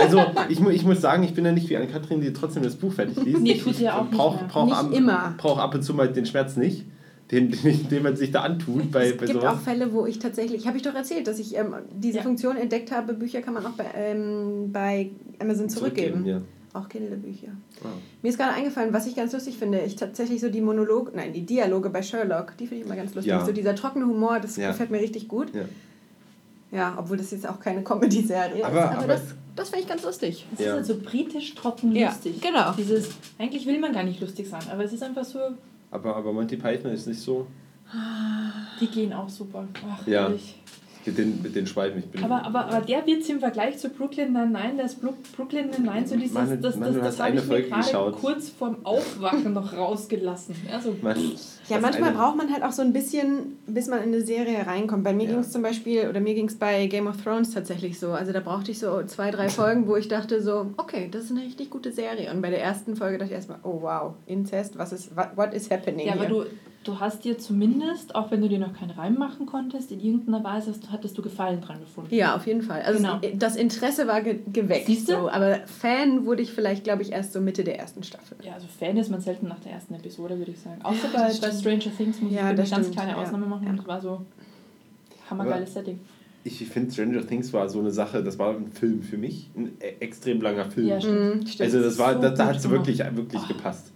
[0.00, 2.92] Also ich, ich muss sagen, ich bin ja nicht wie Anne-Kathrin, die trotzdem das Buch
[2.92, 3.40] fertig liest.
[3.40, 5.34] Nee, ich tut sie ja auch nicht brauch, brauch Nicht ab, immer.
[5.36, 6.86] Brauch ab und zu mal den Schmerz nicht,
[7.32, 9.54] den, den, den man sich da antut bei, es bei gibt sowas.
[9.56, 12.22] auch Fälle, wo ich tatsächlich, habe ich doch erzählt, dass ich ähm, diese Ja.
[12.22, 16.24] Funktion entdeckt habe, Bücher kann man auch bei, ähm, bei Amazon zurückgeben.
[16.26, 16.40] ja.
[16.74, 17.48] Auch Kindle-Bücher.
[17.82, 17.90] Wow.
[18.22, 19.80] Mir ist gerade eingefallen, was ich ganz lustig finde.
[19.80, 23.14] Ich tatsächlich so die Monolog, nein, die Dialoge bei Sherlock, die finde ich immer ganz
[23.14, 23.30] lustig.
[23.30, 23.44] Ja.
[23.44, 24.68] So dieser trockene Humor, das Ja.
[24.70, 25.54] gefällt mir richtig gut.
[25.54, 25.64] Ja.
[26.70, 28.84] Ja, obwohl das jetzt auch keine Comedy-Serie Aber- ist.
[28.86, 29.22] Aber, aber- das,
[29.54, 30.46] das finde ich ganz lustig.
[30.54, 30.66] Es Ja.
[30.68, 32.40] ist halt so britisch trocken Ja, lustig.
[32.40, 32.72] genau.
[32.78, 35.38] Dieses, eigentlich will man gar nicht lustig sein, aber es ist einfach so,
[35.92, 37.46] Aber, aber Monty Python ist nicht so.
[38.80, 39.68] die gehen auch super.
[39.88, 40.22] Ach, Ja.
[40.22, 40.61] ehrlich.
[41.04, 41.98] Mit den, mit den Schweiben.
[41.98, 46.06] Ich bin Aber, aber, aber der Witz im Vergleich zu Brooklyn Nine-Nine, das Brooklyn Nine-Nine,
[46.06, 48.20] so dieses, Mann, das, das, das, hast habe eine ich mir Folge gerade geschaut.
[48.20, 50.54] kurz vorm Aufwachen noch rausgelassen.
[50.72, 54.08] Also, Ja, das manchmal eine- braucht man halt auch so ein bisschen, bis man in
[54.10, 55.02] eine Serie reinkommt.
[55.04, 55.30] Bei mir Ja.
[55.30, 58.12] ging es zum Beispiel, oder mir ging es bei Game of Thrones tatsächlich so.
[58.12, 61.30] Also da brauchte ich so zwei, drei Folgen, wo ich dachte so, okay, das ist
[61.32, 62.30] eine richtig gute Serie.
[62.32, 65.52] Und bei der ersten Folge dachte ich erstmal, oh wow, Inzest, was ist, what, what
[65.54, 66.44] is happening ja, aber here?
[66.44, 66.50] du,
[66.84, 70.42] du hast dir zumindest, auch wenn du dir noch keinen Reim machen konntest, in irgendeiner
[70.42, 72.14] Weise hast, hattest du Gefallen dran gefunden.
[72.14, 72.82] Ja, auf jeden Fall.
[72.82, 73.20] Also Genau.
[73.36, 74.86] das Interesse war ge geweckt.
[74.86, 75.12] Siehste?
[75.12, 78.36] So, aber Fan wurde ich vielleicht, glaube ich, erst so Mitte der ersten Staffel.
[78.44, 80.80] Ja, also Fan ist man selten nach der ersten Episode, würde ich sagen.
[80.82, 81.52] Außer Ja, bei, bei.
[81.52, 83.16] Stranger Things muss Ja, ich das eine ganz kleine ja.
[83.18, 83.66] Ausnahme machen.
[83.66, 83.72] Ja.
[83.74, 84.22] Das war so
[85.30, 86.00] hammergeiles Setting.
[86.44, 89.48] Ich finde, Stranger Things war so eine Sache, das war ein Film für mich.
[89.56, 90.88] Ein e- extrem langer Film.
[90.88, 91.36] Ja, stimmt.
[91.42, 91.60] Mhm, stimmt.
[91.72, 93.92] also das war, So da, da hat es wirklich, wirklich gepasst.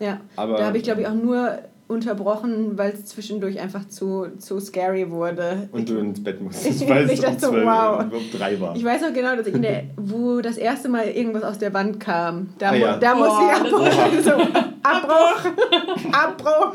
[0.00, 0.20] ja.
[0.36, 4.58] Aber Da habe ich, glaube ich, auch nur unterbrochen, weil es zwischendurch einfach zu, zu
[4.60, 5.68] scary wurde.
[5.72, 8.04] Und du ins Bett musstest, Ich weil es um, dachte so, 12, wow.
[8.12, 8.74] um drei war.
[8.76, 11.74] Ich weiß noch genau, dass ich in der, wo das erste Mal irgendwas aus der
[11.74, 12.48] Wand kam.
[12.58, 12.96] Da, Ah, mu- ja.
[12.96, 14.22] da musste ich abbrechen.
[14.24, 14.30] So,
[14.82, 16.12] Abbruch!
[16.12, 16.74] Abbruch!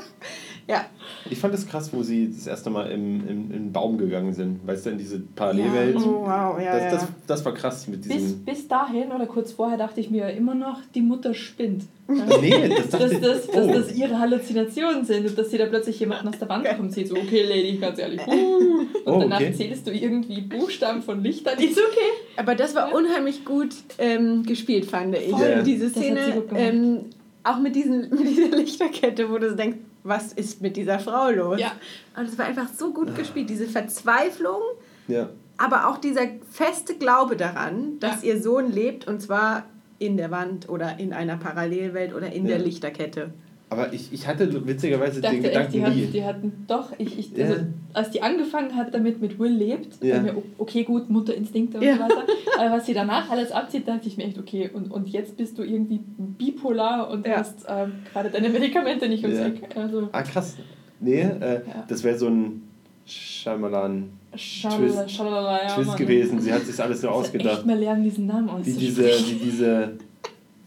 [0.67, 0.85] Ja.
[1.31, 4.33] Ich fand es krass, wo sie das erste Mal im, im, in den Baum gegangen
[4.33, 4.65] sind.
[4.65, 5.95] Weißt du, in diese Parallelwelt.
[5.95, 6.01] Ja.
[6.05, 6.91] Oh, wow, ja, das, ja.
[6.91, 8.45] das, das war krass mit Bis, diesem.
[8.45, 11.83] bis dahin oder kurz vorher dachte ich mir immer noch, die Mutter spinnt.
[12.07, 12.15] Ja.
[12.41, 13.71] Nee, das dachte Dass das, dass oh.
[13.73, 17.07] das ihre Halluzinationen sind und dass sie da plötzlich jemanden aus der Wand kommt, sieht
[17.09, 18.21] so, okay, Lady, ganz ehrlich.
[18.25, 18.31] uh.
[18.31, 19.53] Und Oh, danach okay.
[19.53, 21.59] zählst du irgendwie Buchstaben von Lichtern.
[21.59, 22.09] Ist okay.
[22.37, 25.29] Aber das war unheimlich gut ähm, gespielt, fand ich.
[25.29, 25.61] Ja.
[25.61, 27.05] Diese Das hat sie Szene, ähm,
[27.43, 29.77] auch mit, diesen, mit dieser Lichterkette, wo du so denkst,
[30.09, 31.59] was ist mit dieser Frau los?
[31.59, 31.71] Ja.
[32.17, 34.61] Und es war einfach so gut gespielt, diese Verzweiflung,
[35.07, 35.29] Ja.
[35.57, 38.33] aber auch dieser feste Glaube daran, dass Ja.
[38.33, 39.63] ihr Sohn lebt und zwar
[39.99, 42.57] in der Wand oder in einer Parallelwelt oder in Ja.
[42.57, 43.31] der Lichterkette.
[43.71, 46.05] Aber ich, ich hatte witzigerweise Ich dachte den echt, Gedanken die hatten, nie.
[46.07, 47.45] die hatten doch, ich, ich, Ja.
[47.45, 47.61] also,
[47.93, 50.15] als die angefangen hat damit mit Will lebt, Ja.
[50.15, 50.21] ja.
[50.23, 51.93] mir, okay, gut, Mutterinstinkte und Ja.
[51.95, 52.23] so weiter.
[52.57, 55.57] Aber was sie danach alles abzieht, dachte ich mir echt, okay, und, und jetzt bist
[55.59, 57.37] du irgendwie bipolar und Ja.
[57.37, 59.45] hast ähm, gerade deine Medikamente nicht ums Ja.
[59.47, 59.61] Eck.
[59.75, 60.55] Also, Ah, krass.
[60.99, 61.85] Nee, äh, Ja.
[61.87, 62.63] das wäre so ein
[63.05, 66.39] Shyamalan schalala, Twist- schalala, ja, Twist gewesen.
[66.41, 67.57] Sie hat sich alles muss ausgedacht.
[67.59, 68.79] echt mal lernen, diesen Namen Wie auszusprechen.
[68.79, 69.91] diese, wie diese,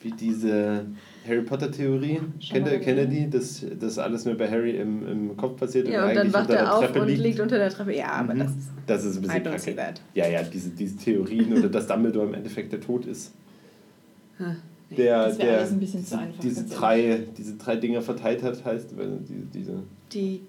[0.01, 0.85] wie diese
[1.27, 2.21] Harry Potter Theorie.
[2.51, 3.31] Kennt ihr, die?
[3.31, 6.43] Dass das alles nur bei Harry im, im Kopf passiert Ja, und dann eigentlich wacht
[6.49, 7.21] unter er der auf Treppe und liegt?
[7.21, 7.97] liegt unter der Treppe.
[7.97, 8.39] Ja, aber Mhm.
[8.41, 8.69] das ist.
[8.87, 9.95] Das ist ein bisschen kacke.
[10.15, 13.33] Ja, ja, diese, diese Theorien oder dass Dumbledore im Endeffekt der Tod ist.
[14.97, 18.43] Der, Das der alles ein bisschen zu diese, einfach, diese, drei, diese drei Dinger verteilt
[18.43, 19.83] hat, heißt weil die, diese
[20.13, 20.41] Die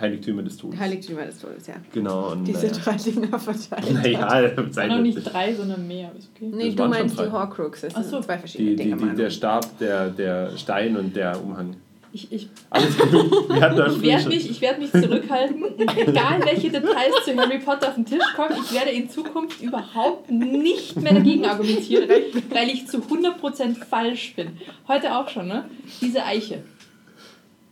[0.00, 0.78] Heiligtümer des Todes.
[0.78, 1.74] Heiligtümer des Todes, ja.
[1.92, 2.32] Genau.
[2.32, 2.78] Und, Diese naja.
[2.84, 3.92] drei Dinger verteilt.
[3.92, 5.32] Naja, sei noch nicht.
[5.32, 6.10] drei, sondern mehr.
[6.16, 6.50] Ist okay.
[6.54, 7.30] Nee, Das du meinst die.
[7.32, 7.92] Horcruxes.
[7.94, 8.10] Das Ach so.
[8.16, 9.10] sind zwei verschiedene Die, die, Dinge.
[9.10, 9.30] die, der.
[9.30, 11.76] Stab, der, der Stein und der Umhang.
[12.10, 13.48] Ich, ich, Alles genug.
[13.50, 13.56] Wir
[13.86, 15.62] ich werde mich, ich werd mich zurückhalten.
[15.78, 20.30] Egal welche Details zu Harry Potter auf den Tisch kommen, ich werde in Zukunft überhaupt
[20.30, 22.08] nicht mehr dagegen argumentieren,
[22.48, 24.52] weil ich zu 100% falsch bin.
[24.88, 25.66] Heute auch schon, ne?
[26.00, 26.62] Diese Eiche,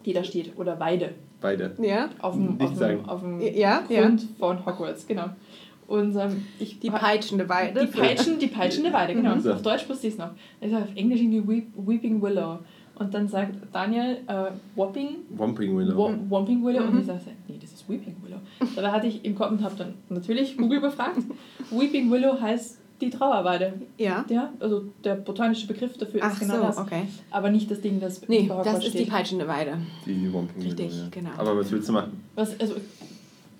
[0.04, 1.14] die da steht, oder Weide,
[1.46, 1.74] Beide.
[1.80, 2.08] Ja?
[2.20, 4.02] auf dem, auf dem, auf dem Ja, ja.
[4.02, 5.26] Grund von Hogwarts, genau.
[5.86, 7.80] Und ähm, ich, Die peitschende Weide.
[7.80, 9.36] die Peitschen, die peitschende Weide, genau.
[9.36, 9.48] Mhm.
[9.52, 10.30] Auf Deutsch wusste ich es noch.
[10.60, 12.58] Ich sag auf Englisch irgendwie Weep, Weeping Willow.
[12.98, 15.94] Und dann sagt Daniel äh, Whopping, Womping Willow.
[15.96, 16.82] Wom- Womping Willow.
[16.82, 17.00] Und Mhm.
[17.00, 18.38] ich sage, nee, das ist Weeping Willow.
[18.74, 21.18] Da hatte ich im Kopf und habe dann natürlich Google befragt.
[21.70, 23.74] Weeping Willow heißt die Trauerweide.
[23.98, 24.24] Ja.
[24.28, 26.78] Ja, also der botanische Begriff dafür Ach ist genau so, das.
[26.78, 27.02] okay.
[27.30, 29.78] Aber nicht das Ding, das Nee, das ist die peitschende Weide.
[30.06, 31.02] Die Womping Richtig, Willow.
[31.04, 31.08] Ja.
[31.10, 31.30] genau.
[31.36, 32.22] Aber was willst du machen?
[32.34, 32.74] Was, also,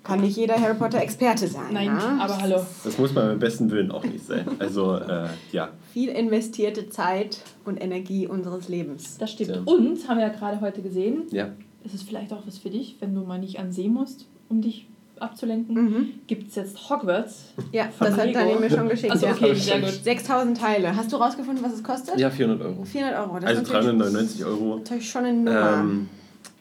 [0.03, 1.73] Kann nicht jeder Harry Potter Experte sein.
[1.73, 2.17] nein, ja?
[2.19, 2.65] aber hallo.
[2.83, 4.45] Das muss man beim besten Willen auch nicht sein.
[4.59, 5.69] Also, äh, ja.
[5.93, 9.17] Viel investierte Zeit und Energie unseres Lebens.
[9.17, 9.51] Das stimmt.
[9.51, 9.61] Tja.
[9.65, 11.49] Und, haben wir ja gerade heute gesehen, Ja.
[11.85, 14.61] es ist vielleicht auch was für dich, wenn du mal nicht an See musst, um
[14.61, 14.87] dich
[15.21, 16.05] abzulenken, Mhm.
[16.27, 17.45] gibt es jetzt Hogwarts.
[17.71, 18.39] Ja, Von das hat Lego.
[18.39, 19.11] Daniel mir schon geschickt.
[19.11, 19.89] Also okay, sehr gut.
[20.03, 20.95] 6000 Teile.
[20.95, 22.19] Hast du rausgefunden, was es kostet?
[22.19, 22.83] Ja, 400 Euro.
[22.85, 23.35] 400 Euro.
[23.39, 24.75] Das Also ist natürlich- 399 Euro.
[24.77, 25.73] Natürlich schon eine Nummer.
[25.79, 26.09] Ähm,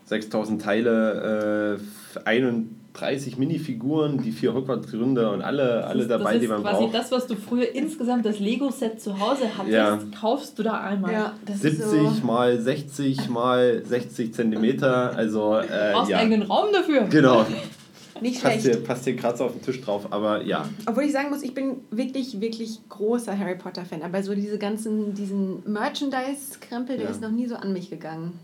[0.06, 6.48] 6000 Teile, äh, 31 Minifiguren, die vier Hogwarts-Gründer und alle, alle das dabei, ist die
[6.48, 6.94] man quasi braucht.
[6.94, 9.98] das, was du früher insgesamt das Lego-Set zu Hause hattest, Ja.
[10.18, 11.12] kaufst du da einmal.
[11.12, 12.26] ja, das 70 ist so.
[12.26, 16.18] mal 60 mal 60 Zentimeter, also Du äh, brauchst ja.
[16.18, 17.02] eigenen Raum dafür.
[17.10, 17.44] Genau,
[18.20, 18.76] Nicht passt schlecht.
[18.76, 20.68] hier, passt hier Kratzer auf den Tisch drauf, aber ja.
[20.86, 24.02] Obwohl ich sagen muss, ich bin wirklich, wirklich großer Harry Potter-Fan.
[24.02, 27.10] Aber so diese ganzen, diesen Merchandise-Krempel, der Ja.
[27.10, 28.38] ist noch nie so an mich gegangen.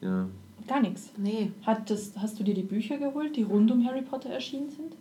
[0.00, 0.26] ja.
[0.68, 1.10] Gar nichts.
[1.16, 1.52] Nee.
[1.64, 4.94] Hat das, hast du dir die Bücher geholt, die rund um Harry Potter erschienen sind?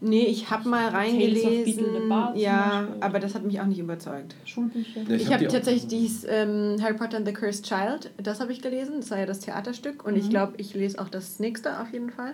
[0.00, 1.84] Nee, ich habe mal Tales of Beetle reingelesen.
[2.02, 3.02] the Bard zum Ja, Beispiel.
[3.02, 4.34] aber das hat mich auch nicht überzeugt.
[4.46, 5.02] Schulbücher?
[5.06, 8.10] Ja, Ich, hab habe die auch- tatsächlich dieses ähm, Harry Potter and the Cursed Child,
[8.22, 8.94] das habe ich gelesen.
[9.00, 10.02] Das war ja das Theaterstück.
[10.06, 10.30] Und ich Mhm.
[10.30, 12.32] glaube, ich lese auch das nächste auf jeden Fall.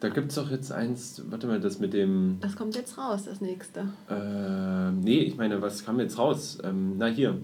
[0.00, 2.38] Da gibt es doch jetzt eins, warte mal, das mit dem.
[2.40, 3.80] Das kommt jetzt raus, das nächste.
[4.08, 6.58] Äh, nee, ich meine, was kam jetzt raus?
[6.62, 7.36] Ähm, na hier,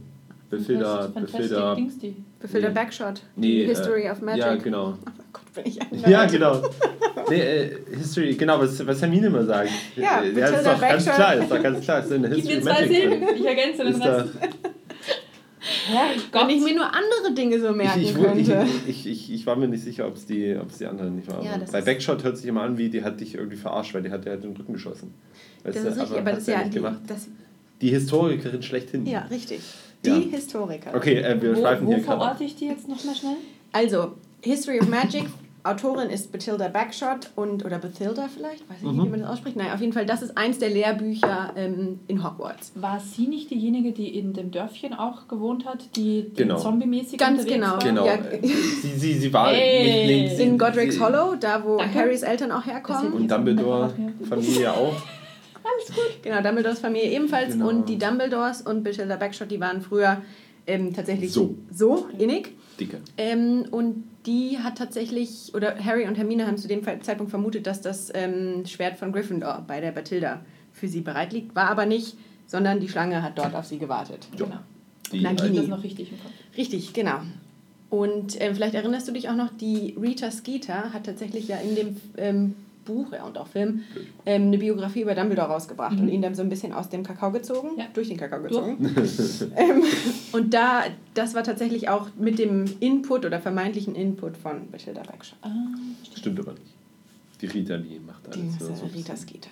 [0.51, 1.77] Befilder, Befilder.
[2.41, 2.75] Befilder Nee.
[2.75, 3.23] Backshot.
[3.37, 4.41] Nee, die History äh, of Magic.
[4.45, 4.97] Ja, genau.
[5.05, 6.63] Oh Gott, bin ich ein Ja, genau.
[7.29, 9.71] Nee, äh, History, genau, was, was Hermine immer sagt.
[9.97, 11.15] Ja, Äh, Matilda ist doch ganz Backshot.
[11.15, 12.01] klar, ist doch ganz klar.
[12.05, 14.29] Ist in History Magic ich ergänze den Rest.
[15.87, 16.23] Herrgott.
[16.33, 18.67] Wenn ich mir nur andere Dinge so merken ich, ich, könnte.
[18.87, 21.43] ich, ich, ich war mir nicht sicher, ob es die, ob's die anderen nicht war.
[21.43, 24.03] Ja, Aber Bei Backshot hört sich immer an, wie die hat dich irgendwie verarscht, weil
[24.03, 25.15] die hat dir halt den Rücken geschossen.
[25.65, 27.01] Weißt Das du, ist richtig, aber hat das ist ja nicht die, gemacht.
[27.07, 27.29] das,
[27.81, 29.07] Die Historikerin schlechthin.
[29.07, 29.61] ja, richtig.
[30.05, 30.17] Die Ja.
[30.17, 30.95] Historiker.
[30.95, 32.23] Okay, äh, wir Wo, schweifen wo hier gerade ab.
[32.23, 33.37] verorte ich die jetzt nochmal schnell?
[33.73, 35.25] Also, History of Magic
[35.65, 38.97] Autorin ist Bathilda Backshot und oder Bathilda vielleicht, weiß ich Mhm.
[38.97, 39.57] nicht, wie man das ausspricht.
[39.57, 42.73] Nein, auf jeden Fall, das ist eins der Lehrbücher ähm, in Hogwarts.
[42.75, 46.59] War sie nicht diejenige, die in dem Dörfchen auch gewohnt hat, die, die Genau.
[46.59, 47.73] zombie-mäßig Ganz genau.
[47.73, 47.79] war?
[47.79, 48.05] Genau.
[48.05, 48.15] Ja.
[48.17, 50.23] äh, Sie, sie, sie war Hey.
[50.25, 51.99] nicht, sie, In Godric's Hollow, da wo Danke.
[51.99, 53.13] Harrys Eltern auch herkommen.
[53.15, 54.95] Und Dumbledore-Familie auch.
[56.23, 57.55] Genau, Dumbledores Familie ebenfalls.
[57.55, 57.69] Genau.
[57.71, 60.19] Und die Dumbledores und Bathilda Backshot, die waren früher
[60.67, 61.55] ähm, tatsächlich So.
[61.73, 62.53] so innig.
[62.79, 62.99] Dicke.
[63.17, 67.81] Ähm, und die hat tatsächlich, oder Harry und Hermine haben zu dem Zeitpunkt vermutet, dass
[67.81, 70.41] das ähm, Schwert von Gryffindor bei der Bathilda
[70.73, 71.55] für sie bereit liegt.
[71.55, 74.27] War aber nicht, sondern die Schlange hat dort auf sie gewartet.
[74.39, 74.47] Jo.
[74.47, 74.59] Genau.
[75.13, 75.59] Die, Nagini.
[75.59, 76.33] Das noch richtig im Kopf.
[76.57, 77.21] Richtig, genau.
[77.91, 81.77] Und ähm, vielleicht erinnerst du dich auch noch, die Rita Skeeter hat tatsächlich ja in
[81.77, 83.83] dem ähm, Buch ja, und auch Film
[84.27, 87.31] ähm, eine Biografie über Dumbledore rausgebracht und ihn dann so ein bisschen aus dem Kakao
[87.31, 87.87] gezogen, Ja.
[87.95, 88.79] durch den Kakao gezogen.
[89.57, 89.83] ähm,
[90.33, 95.39] und da, das war tatsächlich auch mit dem Input oder vermeintlichen Input von Bathilda Backshot.
[95.43, 95.51] Ah,
[96.17, 96.65] Stimmt aber nicht.
[97.41, 98.53] Die Rita, die macht Die alles.
[98.55, 99.51] ist, so- äh, so- Rita Skeeter.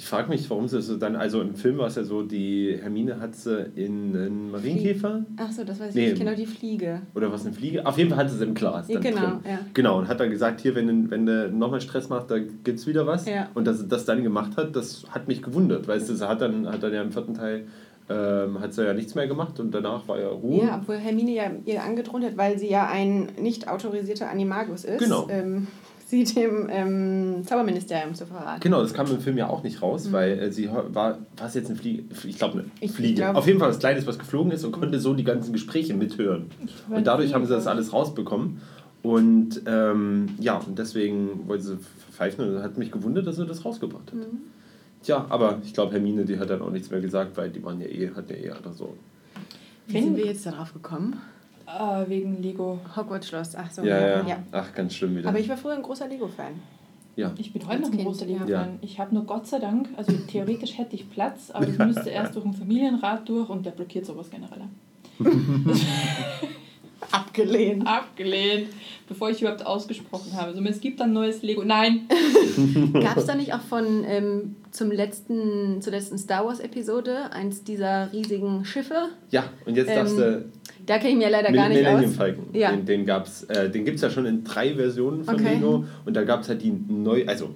[0.00, 2.74] Ich frage mich, warum sie so dann, also im Film war es ja so, die
[2.80, 6.12] Hermine hat sie in einen Marienkäfer Ach so, das weiß ich Nee.
[6.14, 6.26] nicht.
[6.26, 7.02] Auch die Fliege.
[7.14, 7.84] oder was, eine Fliege?
[7.84, 9.40] Auf jeden Fall hatte sie im Glas Ja, genau, drin.
[9.46, 9.58] ja.
[9.74, 12.86] Genau, und hat dann gesagt, hier, wenn, du- wenn du nochmal Stress machst, da gibt's
[12.86, 13.26] wieder was.
[13.26, 13.50] Ja.
[13.52, 16.40] Und dass sie das dann gemacht hat, das hat mich gewundert, weißt du, sie hat
[16.40, 17.66] dann, hat dann ja im vierten Teil,
[18.08, 20.64] ähm, hat sie ja nichts mehr gemacht und danach war ja Ruhe.
[20.64, 24.98] Ja, obwohl Hermine ja ihr angedroht hat, weil sie ja ein nicht autorisierter Animagus ist,
[24.98, 25.28] Genau.
[25.30, 25.66] ähm,
[26.10, 28.60] sie dem ähm, Zauberministerium zu verraten.
[28.60, 31.54] Genau, das kam im Film ja auch nicht raus, weil äh, sie war, war es
[31.54, 32.02] jetzt eine Fliege?
[32.26, 32.70] Ich glaube eine Mhm.
[32.80, 33.14] Ich- Fliege.
[33.14, 35.94] glaub- Auf jeden Fall was Kleines, was geflogen ist und konnte so die ganzen Gespräche
[35.94, 36.46] mithören.
[36.90, 38.60] Und dadurch haben sie das alles rausbekommen.
[39.02, 41.78] Und ähm, ja, und deswegen wollte sie
[42.12, 44.14] pfeifen und hat mich gewundert, dass sie das rausgebracht hat.
[44.14, 44.38] Mhm.
[45.02, 47.80] Tja, aber ich glaube, Hermine, die hat dann auch nichts mehr gesagt, weil die waren
[47.80, 48.98] ja eh, hatten ja eh andere Sorgen.
[49.86, 51.16] Wie sind wir jetzt darauf gekommen?
[51.78, 52.78] Ah, wegen Lego.
[52.96, 53.82] Hogwarts Schloss, ach so.
[53.82, 55.28] Ja, ja, Ach, ganz schlimm wieder.
[55.28, 56.54] Aber ich war früher ein großer Lego-Fan.
[57.16, 57.32] ja.
[57.38, 58.32] Ich bin heute noch ein großer ja.
[58.32, 58.48] Lego-Fan.
[58.50, 58.78] Ja.
[58.82, 62.34] Ich habe nur Gott sei Dank, also theoretisch hätte ich Platz, aber ich müsste erst
[62.34, 64.62] durch einen Familienrat durch und der blockiert sowas generell.
[67.12, 67.86] Abgelehnt.
[67.86, 68.68] Abgelehnt,
[69.08, 70.48] bevor ich überhaupt ausgesprochen habe.
[70.48, 71.64] Also, es gibt dann neues Lego.
[71.64, 72.06] Nein!
[72.92, 78.12] Gab es da nicht auch von ähm, zum letzten, zur letzten Star Wars-Episode eins dieser
[78.12, 79.08] riesigen Schiffe?
[79.30, 80.44] ja, und jetzt Ähm, darfst du
[80.90, 82.16] Da kenne ich mir leider gar nicht Millennium aus.
[82.16, 82.46] Falcon.
[82.52, 82.72] Ja.
[82.72, 85.54] Den, den gab's, äh, den gibt es ja schon in drei Versionen von Okay.
[85.54, 85.84] Lego.
[86.04, 87.50] Und da gab es halt die neu, also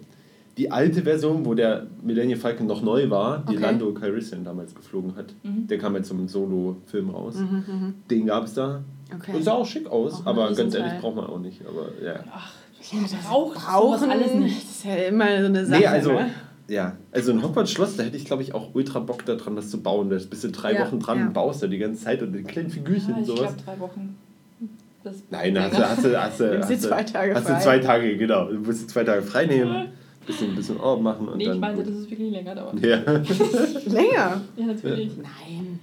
[0.57, 3.63] die alte Version, wo der Millennium Falcon noch neu war, die Okay.
[3.63, 5.35] Lando Calrissian damals geflogen hat.
[5.43, 5.67] Mhm.
[5.67, 7.35] Der kam jetzt zum Solo-Film raus.
[7.35, 7.95] Mhm, mhm.
[8.09, 8.85] Den gab es da.
[9.13, 9.33] Okay.
[9.35, 11.61] Und sah auch schick aus, Auch aber ganz ehrlich, braucht man auch nicht.
[11.67, 12.21] Aber ja.
[12.33, 12.53] Ach,
[12.93, 14.63] Ja, das braucht brauchen alles nicht.
[14.63, 15.81] Das ist ja immer so eine Sache.
[15.81, 16.31] Nee, also, ne?
[16.69, 19.81] Ja, also ein Hogwarts-Schloss, da hätte ich, glaube ich, auch ultra Bock daran, das zu
[19.83, 20.09] bauen.
[20.11, 21.27] Da bist du drei Ja, Wochen dran ja.
[21.27, 23.41] und baust da die ganze Zeit und die kleinen Figürchen Ja, und ich sowas.
[23.57, 24.17] glaube drei Wochen.
[25.03, 27.55] Das Nein, hast du, hast du, hast du, hast du, zwei Tage hast frei.
[27.55, 28.47] du zwei Tage, genau.
[28.49, 29.89] Du musst zwei Tage frei nehmen,
[30.27, 31.57] bisschen, bisschen Orb machen und Nee, dann.
[31.57, 32.81] ich meinte, dass es wirklich länger dauert.
[32.81, 32.97] ja.
[33.87, 34.41] Länger.
[34.57, 35.11] Ja, natürlich.
[35.19, 35.79] Nein.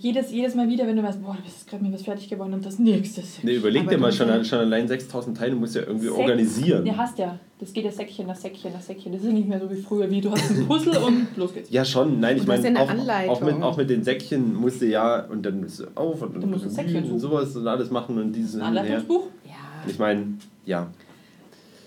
[0.00, 2.54] Jedes, jedes Mal wieder, wenn du weißt, boah, du bist gerade mir was fertig geworden
[2.54, 3.22] und das nächste.
[3.42, 6.86] Nee, überleg dir mal schon, schon allein 6000 Teile musst du ja irgendwie Sechs- organisieren.
[6.86, 7.38] Ja, hast ja.
[7.60, 9.12] Das geht ja Säckchen nach Säckchen nach Säckchen.
[9.12, 11.70] Das ist nicht mehr so wie früher, wie du hast ein Puzzle und los geht's.
[11.70, 12.18] Ja, schon.
[12.20, 12.90] Nein, ich meine, ja auch,
[13.28, 16.34] auch, mit, auch mit den Säckchen musst du ja, und dann bist du auf und
[16.34, 18.60] dann Du musst musst du ein Säckchen und sowas und alles machen und dieses.
[18.60, 19.28] Anleitungsbuch?
[19.44, 19.52] Ja.
[19.88, 20.88] Ich meine, ja.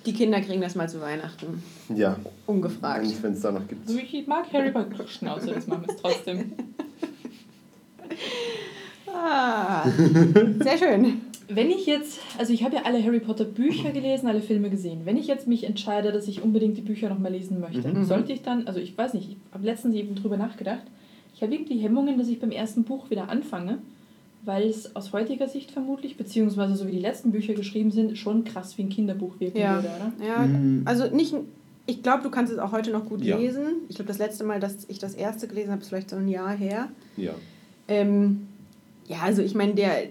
[0.05, 1.61] Die Kinder kriegen das mal zu Weihnachten.
[1.93, 2.15] Ja.
[2.45, 3.05] Ungefragt.
[3.21, 3.87] Wenn es da noch gibt.
[3.87, 6.53] Also ich mag Harry Potter Schnauze, das machen wir jetzt trotzdem.
[9.11, 9.89] Ah,
[10.59, 11.21] sehr schön.
[11.47, 15.01] Wenn ich jetzt, also ich habe ja alle Harry Potter Bücher gelesen, alle Filme gesehen.
[15.03, 18.03] Wenn ich jetzt mich entscheide, dass ich unbedingt die Bücher nochmal lesen möchte, Mhm.
[18.05, 20.83] sollte ich dann, also ich weiß nicht, ich habe letztens eben drüber nachgedacht,
[21.33, 23.79] ich habe irgendwie Hemmungen, dass ich beim ersten Buch wieder anfange,
[24.45, 28.43] weil es aus heutiger Sicht vermutlich, beziehungsweise so wie die letzten Bücher geschrieben sind, schon
[28.43, 29.75] krass wie ein Kinderbuch wirken Ja.
[29.81, 30.13] würde, oder?
[30.25, 30.83] Ja, Mhm.
[30.85, 31.33] also nicht.
[31.87, 33.35] Ich glaube, du kannst es auch heute noch gut Ja.
[33.37, 33.63] lesen.
[33.89, 36.27] Ich glaube, das letzte Mal, dass ich das erste gelesen habe, ist vielleicht so ein
[36.27, 36.89] Jahr her.
[37.17, 37.33] Ja.
[37.89, 38.47] Ähm,
[39.07, 40.03] ja, also ich meine, der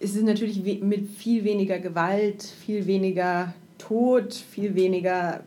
[0.00, 5.42] es ist natürlich mit viel weniger Gewalt, viel weniger Tod, viel weniger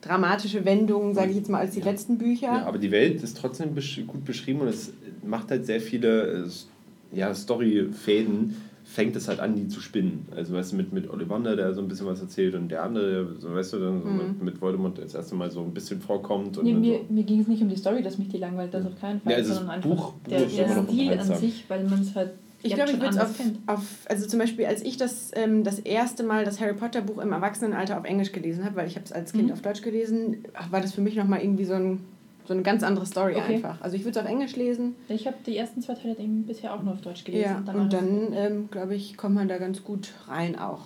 [0.00, 1.86] dramatische Wendungen, sage ich jetzt mal, als die Ja.
[1.86, 2.46] letzten Bücher.
[2.46, 2.64] ja.
[2.66, 4.92] Aber die Welt ist trotzdem besch gut beschrieben und es
[5.26, 8.54] macht halt sehr viele äh, ja, Storyfäden,
[8.90, 10.26] fängt es halt an, die zu spinnen.
[10.34, 13.36] Also weißt du, mit, mit Ollivander, der so ein bisschen was erzählt und der andere,
[13.38, 14.16] so, weißt du, dann so Mhm.
[14.16, 16.56] mit, mit Voldemort der das erste Mal so ein bisschen vorkommt.
[16.56, 17.12] Und Nee, mir so.
[17.12, 19.32] mir ging es nicht um die Story, dass mich die langweilt, das auf keinen Fall,
[19.32, 22.14] Ja, also das sondern einfach Buch- der, Buch der Stil an sich, weil man es
[22.14, 22.30] halt
[22.62, 25.78] Ich glaube, ich würde es auf, auf, also zum Beispiel, als ich das, ähm, das
[25.80, 29.04] erste Mal das Harry Potter Buch im Erwachsenenalter auf Englisch gelesen habe, weil ich habe
[29.04, 29.52] es als Kind Mhm.
[29.52, 30.38] auf Deutsch gelesen,
[30.70, 32.00] war das für mich nochmal irgendwie so, ein,
[32.48, 33.56] so eine ganz andere Story Okay.
[33.56, 33.78] einfach.
[33.82, 34.96] Also ich würde es auf Englisch lesen.
[35.08, 37.62] Ich habe die ersten zwei Teile eben bisher auch nur auf Deutsch gelesen.
[37.66, 40.80] Ja, und dann ähm, glaube ich, kommt man da ganz gut rein auch.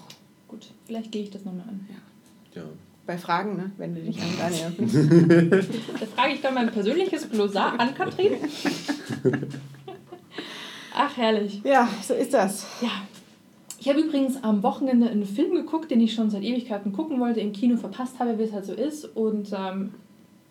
[0.49, 1.89] Gut, vielleicht gehe ich das nochmal an.
[2.55, 2.63] Ja.
[3.07, 3.71] Bei Fragen, ne?
[3.79, 4.73] wenn du dich an Daniel.
[6.01, 8.33] Da frage ich dann mein persönliches Glossar an Katrin.
[10.95, 11.63] Ach, herrlich.
[11.65, 12.67] ja, so ist das.
[12.81, 12.91] Ja.
[13.81, 17.41] Ich habe übrigens am Wochenende einen Film geguckt, den ich schon seit Ewigkeiten gucken wollte,
[17.41, 19.05] im Kino verpasst habe, wie es halt so ist.
[19.17, 19.95] Und ähm,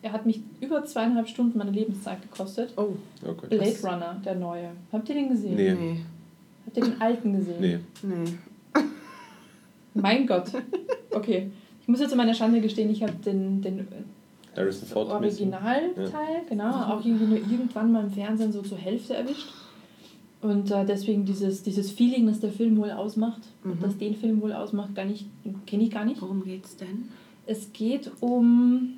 [0.02, 2.72] er hat mich über zweieinhalb Stunden meiner Lebenszeit gekostet.
[2.76, 2.88] Oh,
[3.26, 3.46] Okay.
[3.48, 4.70] Blade Runner, der neue.
[4.92, 5.54] Habt ihr den gesehen?
[5.56, 5.74] Nee.
[5.74, 5.96] nee.
[6.66, 7.60] Habt ihr den alten gesehen?
[7.60, 7.78] Nee.
[8.02, 8.82] Nee.
[9.94, 10.46] Mein Gott.
[11.10, 11.50] Okay.
[11.82, 13.86] Ich muss jetzt zu meiner Schande gestehen, ich habe den, den
[14.56, 15.20] Harrison Ford.
[15.20, 15.42] mäßig.
[15.52, 19.48] Originalteil, genau, auch irgendwie nur irgendwann mal im Fernsehen so zur Hälfte erwischt.
[20.40, 23.78] Und äh, deswegen dieses, dieses Feeling, das der Film wohl ausmacht, Mhm.
[23.80, 25.26] das den Film wohl ausmacht, gar nicht,
[25.66, 26.20] kenne ich gar nicht.
[26.22, 27.08] Worum geht's denn?
[27.46, 28.94] Es geht um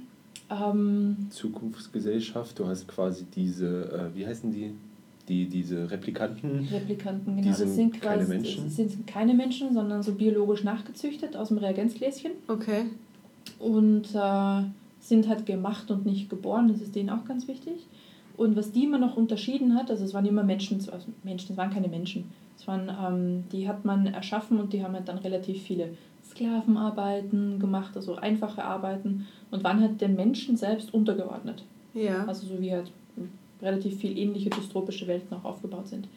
[0.51, 2.59] ähm, Zukunftsgesellschaft.
[2.59, 4.73] Du hast quasi diese, äh, wie heißen die?
[5.29, 6.69] Die, diese Replikanten.
[6.71, 7.55] Replikanten, Die genau.
[7.57, 8.65] sind das sind keine quasi, Menschen?
[8.65, 12.33] Das sind keine Menschen, sondern so biologisch nachgezüchtet aus dem Reagenzgläschen.
[12.47, 12.85] Okay.
[13.59, 14.63] und äh,
[15.01, 17.87] sind halt gemacht und nicht geboren, das ist denen auch ganz wichtig.
[18.37, 21.57] Und was die immer noch unterschieden hat, also es waren immer Menschen, also Menschen, es
[21.57, 22.25] waren keine Menschen,
[22.59, 25.91] es waren, ähm, die hat man erschaffen und die haben halt dann relativ viele
[26.35, 31.65] Sklavenarbeiten gemacht, also einfache Arbeiten und waren halt den Menschen selbst untergeordnet.
[31.95, 32.25] Ja.
[32.27, 32.91] Also so wie halt
[33.63, 36.09] relativ viel ähnliche dystropische Welten auch aufgebaut sind.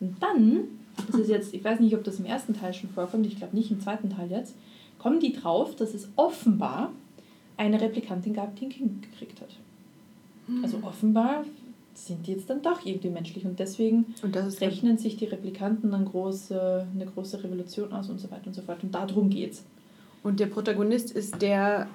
[0.00, 0.64] Und dann,
[1.06, 3.56] das ist jetzt, ich weiß nicht, ob das im ersten Teil schon vorkommt, ich glaube
[3.56, 4.56] nicht im zweiten Teil jetzt,
[4.98, 6.90] kommen die drauf, dass es offenbar
[7.56, 9.50] eine Replikantin gab, die ein Kind gekriegt hat.
[10.62, 11.44] Also offenbar
[12.06, 15.90] sind die jetzt dann doch irgendwie menschlich und deswegen Und das rechnen sich die Replikanten
[15.90, 18.82] dann große, eine große Revolution aus und so weiter und so fort.
[18.82, 19.64] Und darum geht's.
[20.22, 21.88] Und der Protagonist ist der.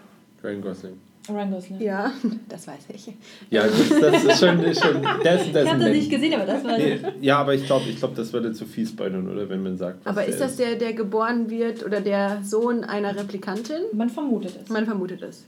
[0.43, 0.93] Ryan Gosling.
[1.29, 1.81] Ryan Gosling.
[1.81, 2.11] Ja,
[2.49, 3.13] das weiß ich.
[3.49, 4.59] Ja, das, das ist schon.
[4.63, 6.77] Ist schon ist, der Ich habe das nicht gesehen, aber das war.
[6.77, 9.47] Nee, ja, aber ich glaube, ich glaub, das würde zu fies bei nun, oder?
[9.49, 10.05] Wenn man sagt.
[10.05, 13.81] Aber ist das der, der geboren wird oder der Sohn einer Replikantin?
[13.93, 14.69] Man vermutet es.
[14.69, 15.45] Man vermutet es.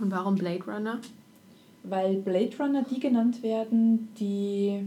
[0.00, 0.98] Und warum Blade Runner?
[1.82, 4.80] Weil Blade Runner die genannt werden, die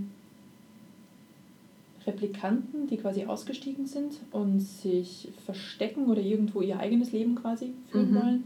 [2.05, 8.11] Replikanten, die quasi ausgestiegen sind und sich verstecken oder irgendwo ihr eigenes Leben quasi führen
[8.11, 8.15] Mhm.
[8.15, 8.43] wollen,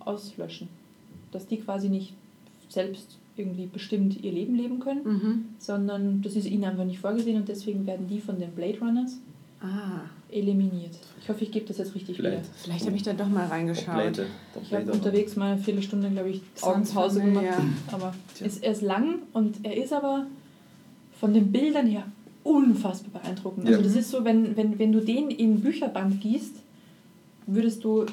[0.00, 0.68] auslöschen.
[1.32, 2.14] Dass die quasi nicht
[2.68, 5.44] selbst irgendwie bestimmt ihr Leben leben können, Mhm.
[5.58, 9.18] sondern das ist ihnen einfach nicht vorgesehen und deswegen werden die von den Blade Runners
[9.62, 10.94] Ah, eliminiert.
[11.22, 12.38] Ich hoffe, ich gebe das jetzt richtig Vielleicht.
[12.44, 12.48] wieder.
[12.62, 13.94] vielleicht habe ich da doch mal reingeschaut.
[13.94, 14.26] Blade.
[14.54, 17.44] Doch Ich habe unterwegs mal eine Viertelstunde, glaube ich, Augenpause gemacht.
[17.44, 17.62] familiar.
[17.92, 20.26] Aber es, er ist lang und er ist aber
[21.20, 22.04] von den Bildern her
[22.42, 23.68] unfassbar beeindruckend.
[23.68, 23.76] Ja.
[23.76, 26.54] Also das ist so, wenn, wenn, wenn du den in Bücherband gießt,
[27.46, 28.06] würdest du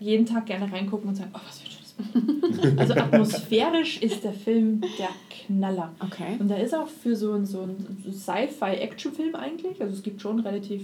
[0.00, 2.78] jeden Tag gerne reingucken und sagen, oh, was für ein schönes Bild.
[2.80, 5.92] also atmosphärisch ist der Film der Knaller.
[6.00, 6.36] Okay.
[6.38, 9.80] Und er ist auch für so, einen- so einen Sci-Fi-Action-Film eigentlich.
[9.80, 10.82] Also es gibt schon relativ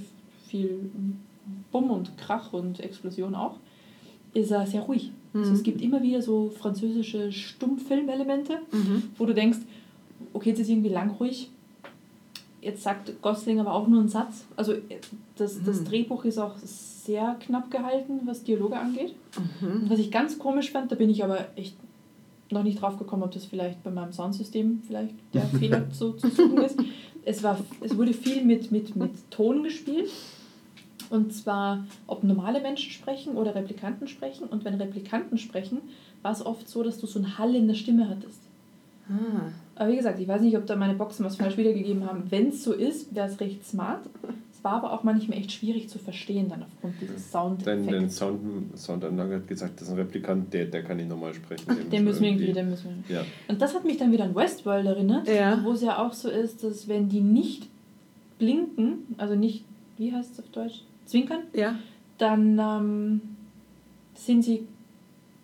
[0.52, 0.90] viel
[1.72, 3.56] Bumm und Krach und Explosion auch.
[4.34, 5.10] Ist er sehr ruhig.
[5.34, 5.56] Also Mhm.
[5.56, 9.02] es gibt immer wieder so französische Stummfilmelemente, Mhm.
[9.18, 9.58] wo du denkst,
[10.34, 11.50] okay, jetzt ist irgendwie lang ruhig.
[12.60, 14.44] Jetzt sagt Gosling aber auch nur einen Satz.
[14.56, 14.74] Also
[15.36, 15.84] das, das Mhm.
[15.86, 19.14] Drehbuch ist auch sehr knapp gehalten, was Dialoge angeht.
[19.60, 19.88] Mhm.
[19.90, 21.76] Was ich ganz komisch fand, da bin ich aber echt
[22.50, 26.28] noch nicht drauf gekommen, ob das vielleicht bei meinem Soundsystem vielleicht der Fehler zu, zu
[26.28, 26.76] suchen ist.
[27.24, 30.10] Es, war, es wurde viel mit, mit, mit Ton gespielt.
[31.12, 34.44] Und zwar, ob normale Menschen sprechen oder Replikanten sprechen.
[34.48, 35.78] Und wenn Replikanten sprechen,
[36.22, 38.40] war es oft so, dass du so einen Hall in der Stimme hattest.
[39.08, 39.50] Ah.
[39.76, 42.24] Aber wie gesagt, ich weiß nicht, ob da meine Boxen was falsch wiedergegeben haben.
[42.30, 44.00] Wenn es so ist, wäre es recht smart.
[44.54, 48.16] Es war aber auch manchmal echt schwierig zu verstehen, dann aufgrund dieses Dein, dein Soundeffekts.
[48.16, 51.64] Sound, Soundanlage hat gesagt, das ist ein Replikant, der, der kann nicht normal sprechen.
[51.66, 53.16] Ach, den müssen wir irgendwie, irgendwie- den müssen wir.
[53.16, 53.22] Ja.
[53.48, 55.60] Und das hat mich dann wieder an Westworld erinnert, Ja.
[55.64, 57.66] wo es ja auch so ist, dass wenn die nicht
[58.38, 59.64] blinken, also nicht,
[59.98, 61.76] wie heißt es auf Deutsch, zwinkern, Ja.
[62.18, 63.20] dann ähm,
[64.14, 64.66] sind sie,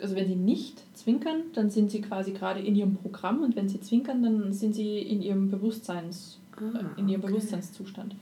[0.01, 3.69] also wenn sie nicht zwinkern, dann sind sie quasi gerade in ihrem Programm und wenn
[3.69, 7.31] sie zwinkern, dann sind sie in ihrem Bewusstseins, Ah, äh, in ihrem okay.
[7.33, 8.17] Bewusstseinszustand.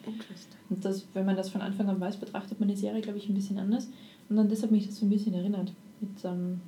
[0.69, 3.29] Und das, wenn man das von Anfang an weiß, betrachtet man die Serie, glaube ich,
[3.31, 3.89] ein bisschen anders.
[4.29, 5.73] Und dann deshalb mich das so ein bisschen erinnert.
[6.01, 6.61] Mit ähm,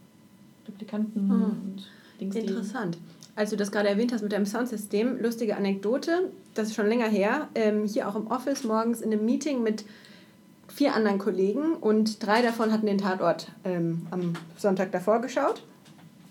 [0.67, 1.35] Replikanten Ah.
[1.63, 1.87] und
[2.21, 2.35] Dings.
[2.37, 2.97] Interessant.
[3.37, 7.07] Als du das gerade erwähnt hast mit deinem Soundsystem, lustige Anekdote, das ist schon länger
[7.09, 9.85] her, ähm, hier auch im Office morgens in einem Meeting mit
[10.79, 15.64] vier anderen Kollegen und drei davon hatten den Tatort ähm, am Sonntag davor geschaut.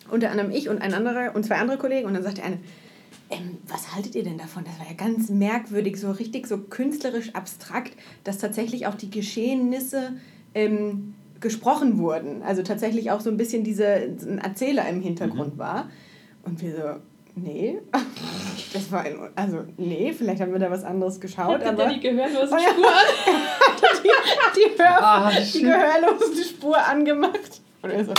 [0.10, 2.58] Unter anderem ich und ein anderer und zwei andere Kollegen und dann sagte eine,
[3.30, 4.64] ähm, was haltet ihr denn davon?
[4.64, 7.92] Das war ja ganz merkwürdig, so richtig so künstlerisch abstrakt,
[8.24, 10.14] dass tatsächlich auch die Geschehnisse
[10.56, 12.42] ähm, gesprochen wurden.
[12.42, 15.90] Also tatsächlich auch so ein bisschen diese, ein Erzähler im Hintergrund war.
[16.46, 16.84] Und wir so,
[17.44, 17.80] Nee.
[18.74, 21.86] Das war ein, also nee, vielleicht haben wir da was anderes geschaut, Habt ihr aber
[21.88, 22.70] die gehörlose Oh ja.
[22.70, 24.04] Spur an?
[24.04, 25.62] die, die, Hör, Ah, die shit.
[25.64, 27.62] gehörlose Spur angemacht.
[27.82, 28.14] Oder so.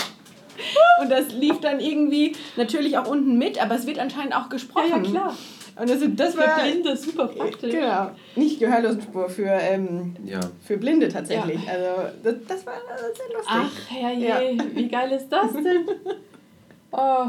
[1.02, 4.48] Und das lief dann irgendwie natürlich auch unten mit, aber es wird anscheinend auch Ja,
[4.48, 5.04] gesprochen.
[5.04, 5.36] ja, klar.
[5.76, 7.70] Und das, das Für war Blinde super praktisch.
[7.72, 10.40] genau nicht Gehörlosenspur für ähm, Ja.
[10.66, 11.60] für Blinde tatsächlich.
[11.68, 12.72] Also das, das war
[13.14, 13.46] sehr lustig.
[13.46, 14.64] Ach, herrje, Ja.
[14.74, 15.86] wie geil ist das denn?
[16.90, 17.26] Oh.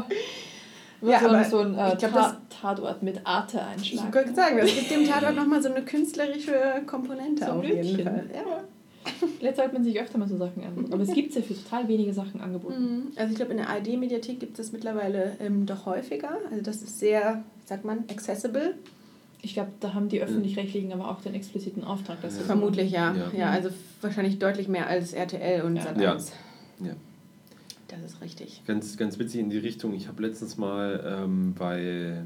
[1.02, 4.14] Ja, so, aber ein- so ein äh, ich glaub, Ta Tatort mit Arte Ich einschlagen.
[4.14, 6.52] wollte sagen, das gibt dem Tatort nochmal so eine künstlerische
[6.86, 8.04] Komponente So ein auf jeden Blümchen.
[8.04, 8.24] Fall.
[8.34, 8.64] Ja.
[9.40, 10.92] Jetzt sollte man sich öfter mal so Sachen angucken.
[10.92, 12.82] Aber es gibt ja für total wenige Sachen angeboten.
[12.82, 13.02] Mhm.
[13.16, 16.32] Also ich glaube, in der ARD-Mediathek gibt es das mittlerweile ähm, doch häufiger.
[16.50, 18.74] Also das ist sehr, sagt man, accessible.
[19.40, 22.20] Ich glaube, da haben die Öffentlich-Rechtlichen aber auch den expliziten Auftrag.
[22.20, 23.14] Dass das Vermutlich ja.
[23.14, 23.38] Ja.
[23.38, 23.50] ja.
[23.50, 23.70] also
[24.02, 25.82] wahrscheinlich deutlich mehr als RTL und Ja.
[25.84, 25.98] Sat1.
[26.80, 26.86] Ja.
[26.88, 26.92] Ja.
[27.90, 28.62] Das ist richtig.
[28.66, 29.94] Ganz, ganz witzig in die Richtung.
[29.94, 32.24] Ich habe letztens mal ähm, bei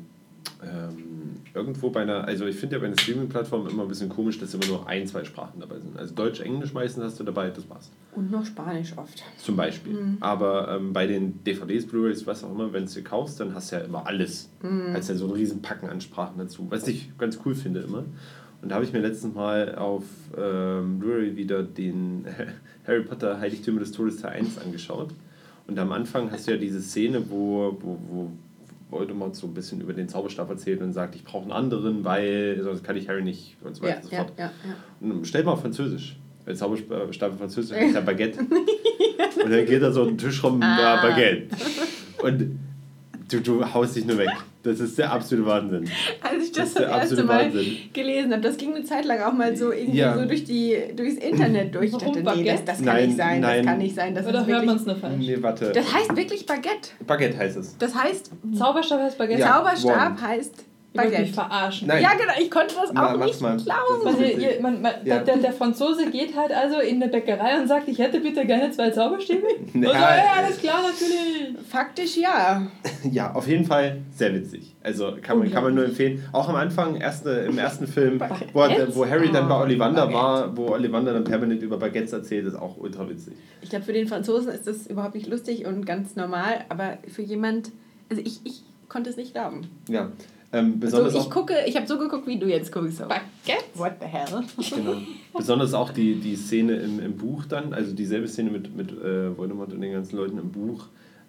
[0.62, 4.38] ähm, irgendwo bei einer, also ich finde ja bei einer Streaming-Plattform immer ein bisschen komisch,
[4.38, 5.96] dass immer nur ein, zwei Sprachen dabei sind.
[5.98, 7.90] Also Deutsch, Englisch meistens hast du dabei, das war's.
[8.14, 9.22] Und noch Spanisch oft.
[9.38, 9.94] Zum Beispiel.
[9.94, 10.16] Mhm.
[10.20, 13.72] Aber ähm, bei den DVDs, Blu-rays, was auch immer, wenn du sie kaufst, dann hast
[13.72, 14.50] du ja immer alles.
[14.62, 14.92] Mhm.
[14.94, 18.04] Hast ja so einen riesen Packen an Sprachen dazu, was ich ganz cool finde immer.
[18.62, 20.04] Und da habe ich mir letztens mal auf
[20.36, 22.26] ähm, Blu-ray wieder den
[22.86, 25.10] Harry Potter Heiligtümer des Todes Teil 1 angeschaut.
[25.66, 28.30] Und am Anfang hast du ja diese Szene, wo, wo, wo
[28.90, 32.60] Voldemort so ein bisschen über den Zauberstab erzählt und sagt, ich brauche einen anderen, weil
[32.62, 34.32] sonst kann ich Harry nicht und so weiter Ja, und so ja, fort.
[34.38, 35.10] ja, ja.
[35.14, 36.16] Und stell mal auf Französisch.
[36.44, 38.40] Weil Zauberstab in Französisch heißt ja Baguette.
[39.42, 41.02] Und dann geht da so ein Tisch rum, ah.
[41.02, 41.48] Baguette.
[42.22, 42.58] Und
[43.30, 44.28] du, du haust dich nur weg.
[44.64, 45.88] Das ist der absolute Wahnsinn.
[46.22, 47.76] Als ich Das das ist das erste Mal Wahnsinn.
[47.92, 50.16] gelesen habe, das ging eine Zeit lang auch mal so irgendwie Ja.
[50.18, 51.86] so durch die, durchs Internet durch.
[51.86, 52.62] Ich dachte, nee, das, Baguette?
[52.64, 53.56] das kann Nein, nicht sein, nein.
[53.58, 54.14] das kann nicht sein.
[54.14, 55.14] Das Oder hört man es nur falsch?
[55.18, 55.70] Nee, warte.
[55.72, 56.90] das heißt wirklich Baguette.
[57.06, 57.76] Baguette heißt es.
[57.78, 59.40] Das heißt, Zauberstab heißt Baguette.
[59.40, 59.54] Ja.
[59.58, 60.22] Zauberstab Wand.
[60.22, 60.64] heißt
[60.96, 61.32] Mich Baguette.
[61.32, 61.88] verarschen.
[61.88, 62.02] Nein.
[62.04, 63.56] Ja, genau, ich konnte das auch mach's nicht mal.
[63.56, 64.04] glauben.
[64.04, 65.18] Das Also, ihr, man, man, Ja.
[65.18, 68.70] der, der Franzose geht halt also in eine Bäckerei und sagt, ich hätte bitte gerne
[68.70, 69.42] zwei Zauberstäbe.
[69.74, 69.90] Ja.
[69.90, 71.58] Also, ja, alles klar, natürlich.
[71.68, 72.64] Faktisch ja.
[73.10, 74.72] Ja, auf jeden Fall sehr witzig.
[74.84, 76.22] Also kann man, kann man nur empfehlen.
[76.32, 78.20] Auch am Anfang, erste, im ersten Film,
[78.52, 80.14] wo, wo Harry dann bei Oh, Ollivander Baguette.
[80.22, 83.34] war, wo Ollivander dann permanent über Baguettes erzählt, ist auch ultra witzig.
[83.62, 87.22] Ich glaube, für den Franzosen ist das überhaupt nicht lustig und ganz normal, aber für
[87.22, 87.72] jemand,
[88.10, 89.62] also ich, ich konnte es nicht glauben.
[89.88, 90.12] Ja.
[90.52, 92.98] Ähm, Also besonders ich auch, gucke, ich habe so geguckt, wie du jetzt guckst.
[92.98, 93.04] So.
[93.04, 93.64] Baguette?
[93.74, 94.42] What the hell?
[94.70, 94.96] Genau.
[95.36, 99.36] Besonders auch die, die Szene im, im Buch dann, also dieselbe Szene mit, mit äh,
[99.36, 100.86] Voldemort und den ganzen Leuten im Buch,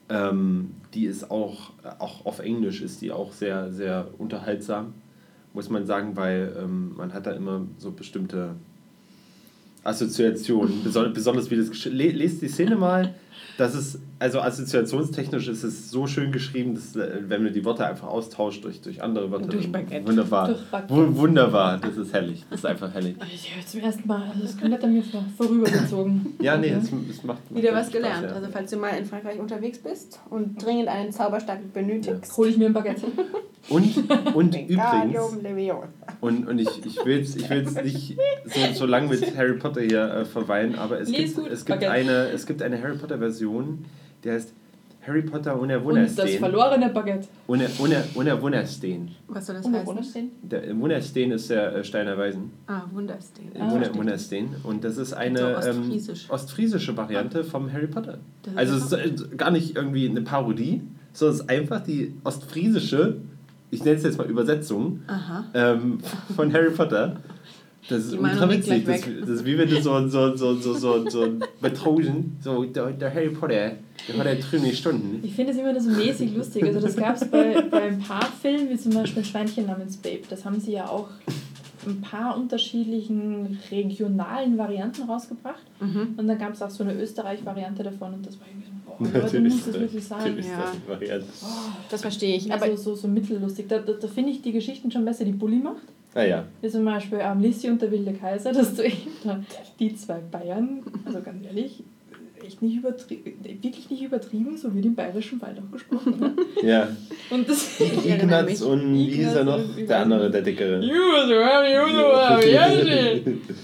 [0.10, 4.94] ähm, die ist auch, auch auf Englisch ist die auch sehr, sehr unterhaltsam,
[5.54, 8.52] muss man sagen, weil ähm, man hat da immer so bestimmte
[9.84, 13.14] Assoziationen, besonders, besonders wie das gesch- le, lest die Szene mal,
[13.58, 17.86] das ist, also assoziationstechnisch ist es so schön geschrieben, dass äh, wenn man die Worte
[17.86, 20.08] einfach austauscht durch, durch andere Wörter, Durch Baguette.
[20.08, 20.94] wunderbar, Durch Baguette.
[20.94, 23.16] Wu- wunderbar, das ist herrlich, das ist einfach herrlich.
[23.34, 26.34] Ich höre zum ersten Mal, das ist komplett an mir vor, vorübergezogen.
[26.42, 26.82] Ja, nee, Okay.
[27.10, 28.24] es, es macht, Wieder was Spaß, gelernt.
[28.30, 28.36] ja.
[28.36, 32.36] Also falls du mal in Frankreich unterwegs bist und dringend einen Zauberstab benötigst.
[32.38, 33.04] Hole ich mir ein Baguette.
[33.68, 33.96] Und,
[34.36, 35.18] und übrigens,
[36.22, 38.16] und, und ich, ich will jetzt ich will's nicht
[38.46, 41.84] so, so lange mit Harry Potter hier äh, verweilen, aber es Nee, gibt, es, gibt
[41.84, 43.86] eine, es gibt eine Harry Potter Version,
[44.24, 44.54] die heißt
[45.08, 46.40] Harry Potter ohne Und das Wunderstein.
[46.40, 47.28] verlorene Baguette.
[47.46, 49.12] Ohne, ohne, ohne Wunderstein.
[49.28, 49.88] Was soll das Ohne heißen?
[49.88, 50.32] Wunderstein?
[50.42, 52.52] Der Wunderstein ist der äh, Steiner Weisen.
[52.66, 53.52] Ah, Wunderstein.
[53.60, 53.98] Ah, Wunder, stimmt.
[54.00, 54.56] Wunderstein.
[54.64, 56.26] Und das ist eine So ähm, ostfriesisch.
[56.30, 58.18] ostfriesische Variante vom Harry Potter.
[58.56, 60.82] Also es ist äh, gar nicht irgendwie eine Parodie,
[61.14, 63.18] sondern es ist einfach die ostfriesische,
[63.70, 65.46] ich nenne es jetzt mal Übersetzung, Aha.
[65.54, 66.00] ähm,
[66.36, 67.18] von Harry Potter.
[67.88, 68.86] Das ist ultra witzig.
[68.86, 72.64] Das, das ist wie wenn du so, so, so, so, so, so ein Betrogen, so
[72.64, 73.72] der, der Harry Potter,
[74.08, 75.20] der hat ja drüben Stunden.
[75.24, 76.64] Ich finde es immer nur so mäßig lustig.
[76.64, 80.24] Also das gab es bei, bei ein paar Filmen, wie zum Beispiel Schweinchen namens Babe.
[80.30, 81.10] Das haben sie ja auch
[81.86, 85.62] ein paar unterschiedlichen regionalen Varianten rausgebracht.
[85.80, 86.16] Mhm.
[86.18, 89.22] Und dann gab es auch so eine Österreich-Variante davon und das war irgendwie so, boah,
[89.22, 90.38] Leute, muss das wirklich sein?
[90.40, 90.72] Ja.
[90.88, 91.28] Variante.
[91.90, 92.52] Das verstehe ich.
[92.52, 93.68] Aber Aber so, so, so mittellustig.
[93.68, 95.84] Da, da, da finde ich die Geschichten schon besser, die Bulli macht.
[96.16, 96.46] Ah ja.
[96.62, 99.44] Wie zum Beispiel ähm, Lissi und der wilde Kaiser, dass du eben da
[99.80, 101.84] die zwei Bayern, also ganz ehrlich,
[102.46, 106.16] echt nicht übertrieben, wirklich nicht übertrieben, so wie den bayerischen Wald auch gesprochen.
[106.20, 106.34] Ne?
[106.64, 106.88] Ja.
[107.30, 107.80] Und das.
[107.82, 109.60] Ich Ignaz und wie hieß er noch?
[109.76, 110.80] Der andere, der dickere.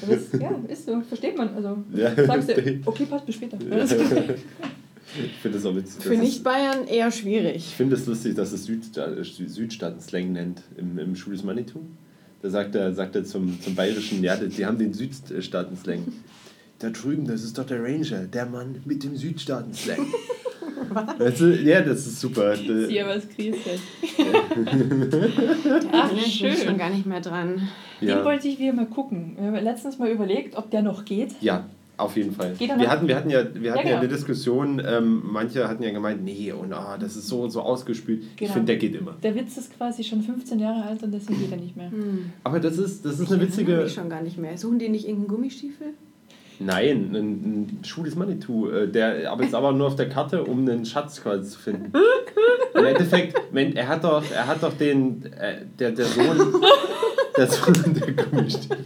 [0.09, 1.55] Das, ja, ist so, versteht man.
[1.55, 2.13] Also Ja.
[2.25, 2.53] sagst du,
[2.85, 3.57] okay, passt bis später.
[3.61, 6.01] Ich finde das auch witzig.
[6.03, 7.65] für Nicht-Bayern eher Ich schwierig.
[7.75, 11.81] finde es lustig, dass es Südsta äh, Südstaaten-Slang nennt im, im Schules Manitou.
[12.41, 16.05] Da sagt er, sagt er zum, zum Bayerischen, ja, die, haben den Südstaaten-Slang.
[16.79, 19.99] Da drüben, das ist doch der Ranger, der Mann mit dem Südstaaten-Slang.
[21.19, 22.55] Weißt du, ja, das ist super.
[22.55, 23.79] Sie aber Griechen.
[25.91, 26.55] Ach, Ach, ich schön.
[26.57, 27.69] schon gar nicht mehr dran.
[28.01, 28.25] Den Ja.
[28.25, 29.35] wollte ich wieder mal gucken.
[29.39, 31.33] Wir haben letztens mal überlegt, ob der noch geht.
[31.41, 31.65] Ja,
[32.01, 32.53] auf jeden Fall.
[32.57, 33.97] Geht Wir hatten, wir hatten ja, wir hatten ja, genau.
[33.99, 38.23] eine Diskussion, ähm, manche hatten ja gemeint, nee, und ah, das ist so so ausgespült.
[38.23, 38.53] Ich Genau.
[38.53, 39.15] finde, der geht immer.
[39.23, 41.91] Der Witz ist quasi schon 15 Jahre alt und deswegen geht er nicht mehr.
[42.43, 43.77] Aber das ist, das ist Ich eine witzige.
[43.77, 44.57] mich schon gar nicht mehr.
[44.57, 45.87] Suchen die nicht irgendeinen Gummistiefel?
[46.59, 48.69] Nein, ein, ein Schuh des Manitou.
[48.69, 51.91] äh, Der aber ist aber nur auf der Karte, um einen Schatz quasi zu finden.
[52.75, 56.37] Im Endeffekt, wenn- er hat doch, er hat doch den, äh, der, der Sohn,
[57.37, 58.77] der Sohn der Gummistiefel.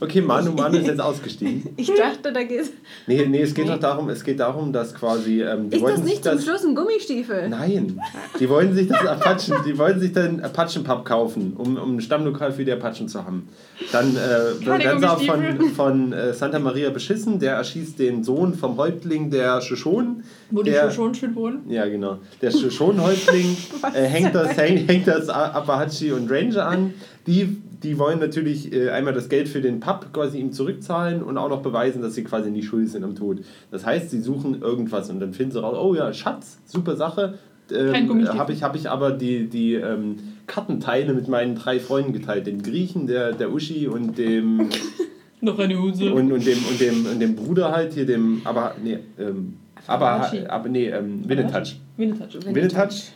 [0.00, 1.70] Okay, Manu Manu ist jetzt ausgestiegen.
[1.76, 2.72] Ich dachte, da geht
[3.06, 3.72] Nee, nee, es geht Nee.
[3.72, 5.42] doch darum, es geht darum, dass quasi.
[5.42, 7.48] Ähm, die Ist das wollten sich nicht zum Schluss ein Gummistiefel?
[7.48, 8.00] Nein,
[8.38, 12.52] die wollen sich das Apachen, die wollen sich dann Apachenpub kaufen, um, um ein Stammlokal
[12.52, 13.48] für die Apachen zu haben.
[13.92, 18.54] Dann äh, werden sie auch von, von äh, Santa Maria beschissen, der erschießt den Sohn
[18.54, 20.24] vom Häuptling der Shoshonen.
[20.50, 21.68] Wo die schon schön wohnen.
[21.68, 22.18] Ja, genau.
[22.40, 26.94] Der Shoshone-Häuptling Was äh, hängt, das, hängt, hängt das Apache und Ranger an.
[27.26, 31.38] Die, die wollen natürlich äh, einmal das Geld für den Pub quasi ihm zurückzahlen und
[31.38, 33.40] auch noch beweisen, dass sie quasi nicht schuldig sind am Tod.
[33.70, 37.34] Das heißt, sie suchen irgendwas und dann finden sie raus, oh ja, Schatz, super Sache.
[37.70, 40.16] Ähm, habe ich, hab ich aber die, die ähm,
[40.46, 42.46] Kartenteile mit meinen drei Freunden geteilt.
[42.46, 44.68] Dem Griechen, der, der Uschi und dem
[45.40, 46.12] Noch eine Hose.
[46.12, 49.54] und, und dem und dem und dem Bruder halt hier, dem, aber nee, ähm,
[49.86, 51.76] aber, aber nee, ähm, Winnetouch.
[51.96, 52.44] Winnetouch.
[52.44, 53.12] Winnetouch.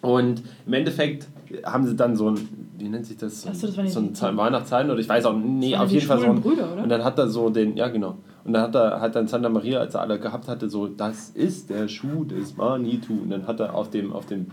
[0.00, 1.28] Und im Endeffekt
[1.64, 3.42] haben sie dann so ein, wie nennt sich das?
[3.42, 5.90] So, das waren die- so ein Zahn- Weihnachtszahlen oder ich weiß auch, nee, Das auf
[5.90, 6.40] jeden Fall so ein.
[6.40, 6.82] Brüder, oder?
[6.82, 8.16] Und dann hat er so den, ja genau.
[8.44, 11.30] Und dann hat er hat dann Santa Maria, als er alle gehabt hatte, so, das
[11.30, 13.14] ist der Schuh des Manitou.
[13.14, 14.46] Und dann hat er auf dem, auf dem,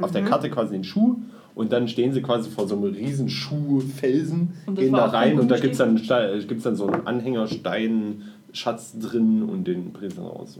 [0.00, 1.16] auf der Karte quasi den Schuh.
[1.54, 5.38] Und dann stehen sie quasi vor so einem riesen Schuhfelsen, Und das gehen da rein
[5.38, 8.22] und da gibt es dann, Ste- gibt's dann so einen Anhängerstein,
[8.52, 10.58] Schatz drin und den bringen sie raus.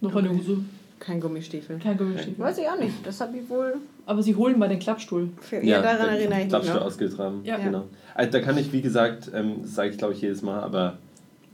[0.00, 0.58] Noch eine Hose.
[0.98, 1.78] Kein Gummistiefel.
[1.78, 2.38] Kein Gummistiefel.
[2.38, 2.94] Weiß ich auch nicht.
[3.06, 3.74] Das habe ich wohl.
[4.10, 5.28] Aber sie holen mal den Klappstuhl.
[5.40, 6.82] Für, ja, daran erinnere ich mich Klappstuhl noch.
[6.82, 7.42] ausgetragen.
[7.44, 7.58] Ja.
[7.58, 7.84] Genau.
[8.12, 10.98] Also da kann ich, wie gesagt, ähm, das sage ich glaube ich jedes Mal, aber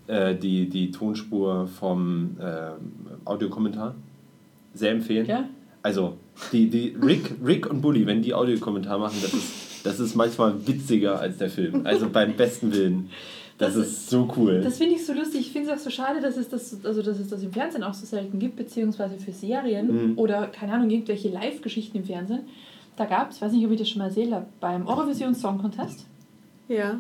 [0.07, 2.71] äh, die, die Tonspur vom äh,
[3.27, 3.95] Audiokommentar
[4.73, 5.27] sehr empfehlen.
[5.27, 5.45] Ja?
[5.83, 6.17] Also
[6.51, 10.67] die, die Rick, Rick und Bully, wenn die Audiokommentar machen, das ist, das ist manchmal
[10.67, 11.83] witziger als der Film.
[11.85, 13.11] Also beim besten Willen.
[13.59, 14.61] Das, Das ist so cool.
[14.63, 15.41] Das finde ich so lustig.
[15.41, 17.83] Ich finde es auch so schade, dass es, das, also, dass es das im Fernsehen
[17.83, 20.19] auch so selten gibt, beziehungsweise für Serien Mhm.
[20.19, 22.41] oder, keine Ahnung, irgendwelche Live-Geschichten im Fernsehen.
[22.97, 25.59] Da gab es, weiß nicht, ob ich das schon mal erzählt habe, beim Eurovision Song
[25.59, 26.05] Contest.
[26.69, 26.99] Ja.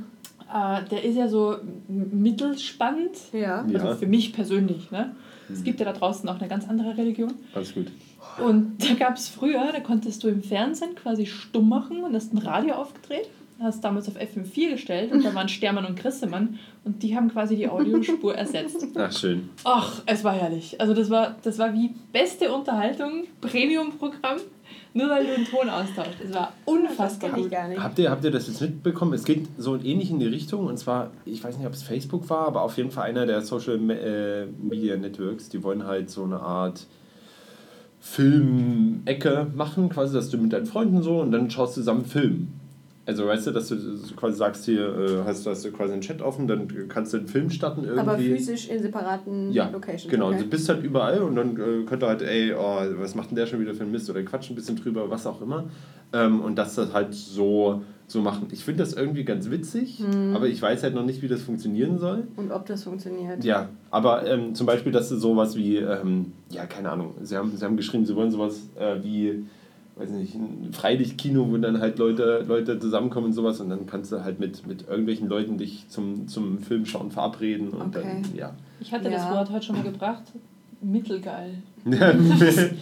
[0.53, 1.57] Äh, der ist ja so
[1.89, 3.17] mittelspannend.
[3.33, 3.65] Ja.
[3.67, 3.81] Ja.
[3.81, 4.91] Also für mich persönlich.
[4.91, 5.15] Ne?
[5.53, 7.33] Es gibt ja da draußen auch eine ganz andere Religion.
[7.55, 7.87] Alles gut.
[8.45, 12.33] Und da gab es früher, da konntest du im Fernsehen quasi stumm machen und hast
[12.35, 13.29] ein Radio aufgedreht.
[13.59, 17.57] Hast damals auf FM4 gestellt und da waren Stermann und Grissemann und die haben quasi
[17.57, 18.87] die Audiospur ersetzt.
[18.95, 19.49] Ach, schön.
[19.65, 20.79] Ach, es war herrlich.
[20.79, 24.41] Also das war, das war wie beste Unterhaltung, Premium-Programm,
[24.93, 26.21] nur weil du den Ton austauscht.
[26.23, 27.51] Es war unfassbar gut.
[27.51, 27.83] gar nicht.
[27.83, 29.15] Habt ihr, habt ihr das jetzt mitbekommen?
[29.15, 32.29] Es geht so ähnlich in die Richtung und zwar, ich weiß nicht, ob es Facebook
[32.29, 36.25] war, aber auf jeden Fall einer der Social äh, Media Networks, die wollen halt so
[36.25, 36.87] eine Art
[38.01, 42.49] Filmecke machen, quasi, dass du mit deinen Freunden so und dann schaust du zusammen Film.
[43.07, 43.77] Also weißt du, dass du
[44.17, 47.29] quasi sagst, hier äh, hast, hast du quasi einen Chat offen, dann kannst du einen
[47.29, 48.01] Film starten irgendwie.
[48.01, 50.09] Aber physisch in separaten Ja, Locations.
[50.11, 50.29] genau.
[50.31, 50.39] Okay.
[50.41, 53.37] Du bist halt überall und dann äh, könnt ihr halt, ey, oh, was macht denn
[53.37, 55.67] der schon wieder für ein Mist oder quatschen ein bisschen drüber, was auch immer.
[56.13, 58.49] Ähm, und das das halt so, so machen.
[58.51, 60.35] Ich finde das irgendwie ganz witzig, Mhm.
[60.35, 62.25] aber ich weiß halt noch nicht, wie das funktionieren soll.
[62.37, 63.45] Und ob das funktioniert.
[63.45, 67.57] Ja, aber ähm, zum Beispiel, dass du sowas wie, ähm, ja, keine Ahnung, sie haben,
[67.57, 69.45] sie haben geschrieben, sie wollen sowas äh, wie,
[69.97, 74.13] weiß nicht, ein Freilichtkino, wo dann halt Leute, Leute zusammenkommen und sowas und dann kannst
[74.13, 78.23] du halt mit, mit irgendwelchen Leuten dich zum, zum Filmschauen verabreden und Okay.
[78.23, 78.55] dann, ja.
[78.81, 79.35] Ich hatte das Ja.
[79.35, 80.23] Wort heute schon mal gebracht.
[80.83, 81.55] Mittelgeil.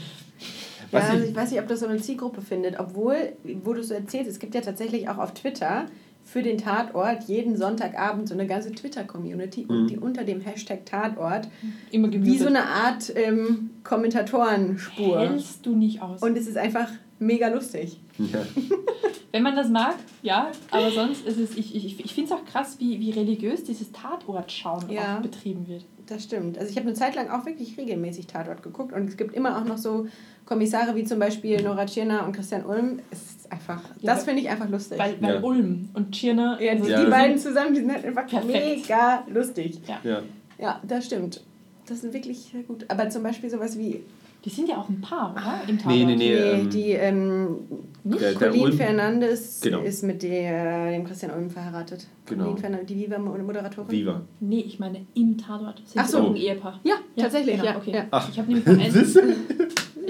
[0.92, 3.16] Ja, also ich, ich weiß nicht, ob das so eine Zielgruppe findet, obwohl,
[3.64, 5.86] wo du so erzählst, es gibt ja tatsächlich auch auf Twitter
[6.22, 9.86] für den Tatort jeden Sonntagabend so eine ganze Twitter-Community, Mhm.
[9.88, 11.48] die unter dem Hashtag Tatort
[11.90, 15.18] Immer wie so eine Art ähm, Kommentatorenspur.
[15.20, 16.22] Hältst du nicht aus.
[16.22, 16.88] Und es ist einfach
[17.24, 17.98] mega lustig.
[18.18, 18.40] ja.
[19.32, 22.44] Wenn man das mag, ja, aber sonst ist es, ich, ich, ich finde es auch
[22.44, 25.16] krass, wie, wie religiös dieses Tatortschauen Ja.
[25.18, 25.84] auch betrieben wird.
[26.06, 26.56] Das stimmt.
[26.56, 29.58] Also ich habe eine Zeit lang auch wirklich regelmäßig Tatort geguckt und es gibt immer
[29.58, 30.06] auch noch so
[30.46, 33.00] Kommissare wie zum Beispiel Nora Tschirner und Christian Ulm.
[33.10, 34.98] Es ist einfach, Ja, das finde ich einfach lustig.
[35.00, 35.42] Weil, weil Ja.
[35.42, 38.26] Ulm und Tschirner, ja, also die, Ja, die das beiden zusammen, die sind halt einfach
[38.28, 38.52] Perfekt.
[38.88, 39.80] mega lustig.
[40.04, 40.22] ja.
[40.58, 41.42] Ja, das stimmt.
[41.86, 42.84] Das sind wirklich sehr gut.
[42.88, 44.00] Aber zum Beispiel sowas wie
[44.44, 45.60] Die sind ja auch ein Paar, oder?
[45.66, 45.96] Im Tatort.
[45.96, 46.34] Nee, nee, nee.
[46.34, 47.56] Nee, ähm, die, ähm,
[48.04, 49.80] der, der Colleen Ulm, Fernandes Genau.
[49.80, 52.06] ist mit der, dem Christian Ulm verheiratet.
[52.26, 52.44] Genau.
[52.44, 53.90] Colleen Fernandes, die Viva-Moderatorin.
[53.90, 54.20] Viva.
[54.40, 55.82] Nee, ich meine im Tatort.
[55.86, 56.18] Sind Ach sie so.
[56.18, 56.78] auch ein Ehepaar?
[56.84, 57.76] Ja, tatsächlich, genau, ja.
[57.76, 57.92] okay.
[57.94, 58.04] ja.
[58.10, 58.28] Ach.
[58.28, 59.20] Ich habe nämlich mal einen, ich du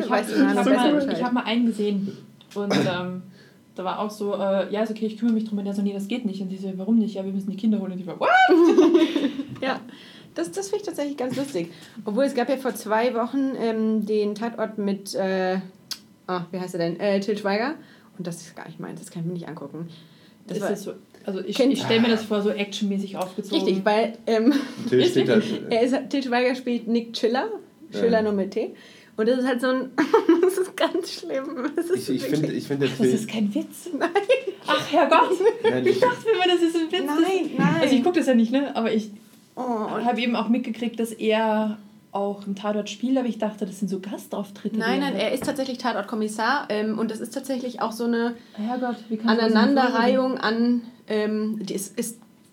[0.02, 2.16] ich mal hab besser mal, ich hab mal einen gesehen
[2.56, 3.22] und ähm,
[3.74, 5.58] da war auch so, äh, ja, ist okay, ich kümmere mich drum.
[5.58, 6.40] Und der so, nee, das geht nicht.
[6.40, 7.14] Und die so, warum nicht?
[7.14, 7.92] Ja, wir müssen die Kinder holen.
[7.92, 8.28] Und die war, what?
[9.60, 9.80] Ja,
[10.34, 11.70] das, das finde ich tatsächlich ganz lustig.
[12.04, 15.58] Obwohl es gab ja vor zwei Wochen ähm, den Tatort mit, äh,
[16.26, 17.00] ah, wie heißt er denn?
[17.00, 17.74] Äh, Till Schweiger.
[18.18, 19.88] Und das ist gar nicht meins, das kann ich mir nicht angucken.
[20.46, 20.92] Das ist war, das so,
[21.24, 23.64] also ich, ich stelle mir das vor, so actionmäßig aufgezogen.
[23.64, 24.52] richtig, weil ähm,
[24.88, 25.00] Till
[25.70, 27.48] er ist, Till Schweiger spielt Nick Chiller,
[27.90, 28.22] Schiller Ja.
[28.22, 28.74] nur mit T.
[29.16, 29.90] Und das ist halt so ein,
[30.42, 31.70] das ist ganz schlimm.
[31.76, 33.88] Das ist Ich, ich finde, ich find, der Das ist kein Witz.
[33.98, 34.10] Nein,
[34.66, 35.30] Ach, Herrgott.
[35.62, 37.04] Nein, ich, dachte mir, das ist ein Witz.
[37.06, 37.82] nein, nein.
[37.82, 38.74] Also ich gucke das ja nicht, ne?
[38.74, 39.10] Aber ich
[39.56, 41.78] oh, und habe eben auch mitgekriegt, dass er
[42.12, 44.78] auch im Tatort spielt, aber ich dachte, das sind so Gastauftritte.
[44.78, 48.36] Nein, nein, er ist tatsächlich Tatortkommissar ähm, und das ist tatsächlich auch so eine.
[48.54, 48.96] Herrgott,
[49.26, 51.98] Aneinanderreihung an, ähm, die ist,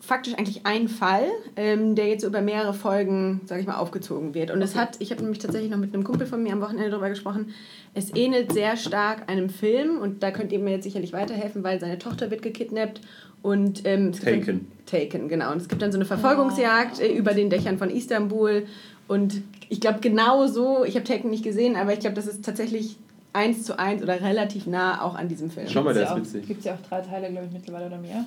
[0.01, 1.25] faktisch eigentlich ein Fall,
[1.55, 4.49] ähm, der jetzt so über mehrere Folgen, sage ich mal, aufgezogen wird.
[4.49, 4.79] Und es Okay.
[4.79, 7.53] hat, ich habe nämlich tatsächlich noch mit einem Kumpel von mir am Wochenende darüber gesprochen,
[7.93, 11.79] es ähnelt sehr stark einem Film und da könnt ihr mir jetzt sicherlich weiterhelfen, weil
[11.79, 13.01] seine Tochter wird gekidnappt
[13.41, 14.45] und ähm, es gibt Taken.
[14.45, 15.51] Dann, Taken, genau.
[15.51, 18.65] Und es gibt dann so eine Verfolgungsjagd äh, über den Dächern von Istanbul
[19.07, 22.43] und ich glaube genau so, ich habe Taken nicht gesehen, aber ich glaube, das ist
[22.43, 22.97] tatsächlich
[23.33, 25.67] eins zu eins oder relativ nah auch an diesem Film.
[25.69, 26.47] Schau mal, der ist witzig.
[26.47, 28.25] Gibt es ja auch drei Teile, glaube ich, mittlerweile oder mehr.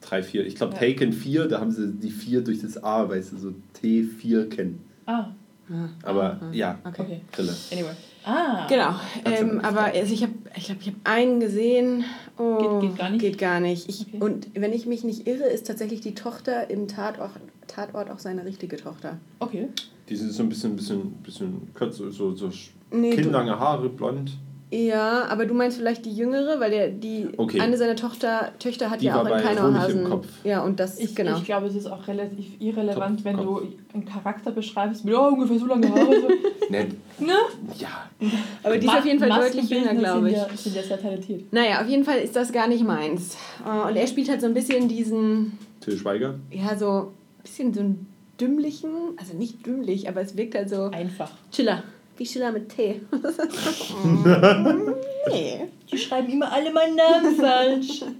[0.00, 0.44] Drei, vier.
[0.44, 0.80] Ich glaube, Ja.
[0.80, 4.80] Taken 4, da haben sie die 4 durch das A, weißt du, so T4 kennen.
[5.06, 5.26] Ah,
[5.70, 7.20] Ah, Aber ah, ja, Okay.
[7.32, 7.60] okay.
[7.70, 7.92] Anyway.
[8.24, 8.66] Ah.
[8.68, 8.94] Genau,
[9.24, 12.04] ähm, aber also ich habe ich ich hab einen gesehen.
[12.38, 13.20] Oh, Geht- geht gar nicht?
[13.20, 13.88] Geht gar nicht.
[13.88, 14.18] Ich, Okay.
[14.22, 17.30] Und wenn ich mich nicht irre, ist tatsächlich die Tochter im Tatort,
[17.66, 19.18] Tatort auch seine richtige Tochter.
[19.38, 19.68] Okay.
[20.08, 22.50] Die sind so ein bisschen, bisschen, bisschen kürzer, so, so
[22.90, 24.32] Nee, du, kinnlange Haare, blond.
[24.72, 27.60] Ja, aber du meinst vielleicht die jüngere, weil der, die Okay.
[27.60, 30.04] eine seiner Tochter, Töchter hat Die ja auch in.
[30.04, 30.26] Kopf.
[30.44, 31.36] Ja, und das, Ich, genau.
[31.36, 33.46] ich glaube, es ist auch relativ irrelevant, Top, wenn komm.
[33.46, 33.60] du
[33.92, 36.20] einen Charakter beschreibst mit oh, ungefähr so lange Haare.
[36.20, 36.28] So.
[36.70, 36.86] Ne,
[37.18, 37.34] ne?
[37.78, 38.08] ja.
[38.62, 40.36] aber die ist auf jeden Fall deutlich jünger, glaube ich.
[40.38, 41.52] Sind ja, sind ja sehr talentiert.
[41.52, 43.36] Naja, auf jeden Fall ist das gar nicht meins.
[43.66, 46.36] Äh, Und er spielt halt so ein bisschen diesen, Till Schweiger.
[46.50, 48.06] ja, so ein bisschen so einen
[48.40, 51.30] dümmlichen, also nicht dümmlich, aber es wirkt halt so Einfach.
[51.50, 51.82] Chiller.
[52.16, 53.00] Wie Chiller mit T.
[55.30, 55.68] nee.
[55.90, 58.04] Die schreiben immer alle meinen Namen falsch.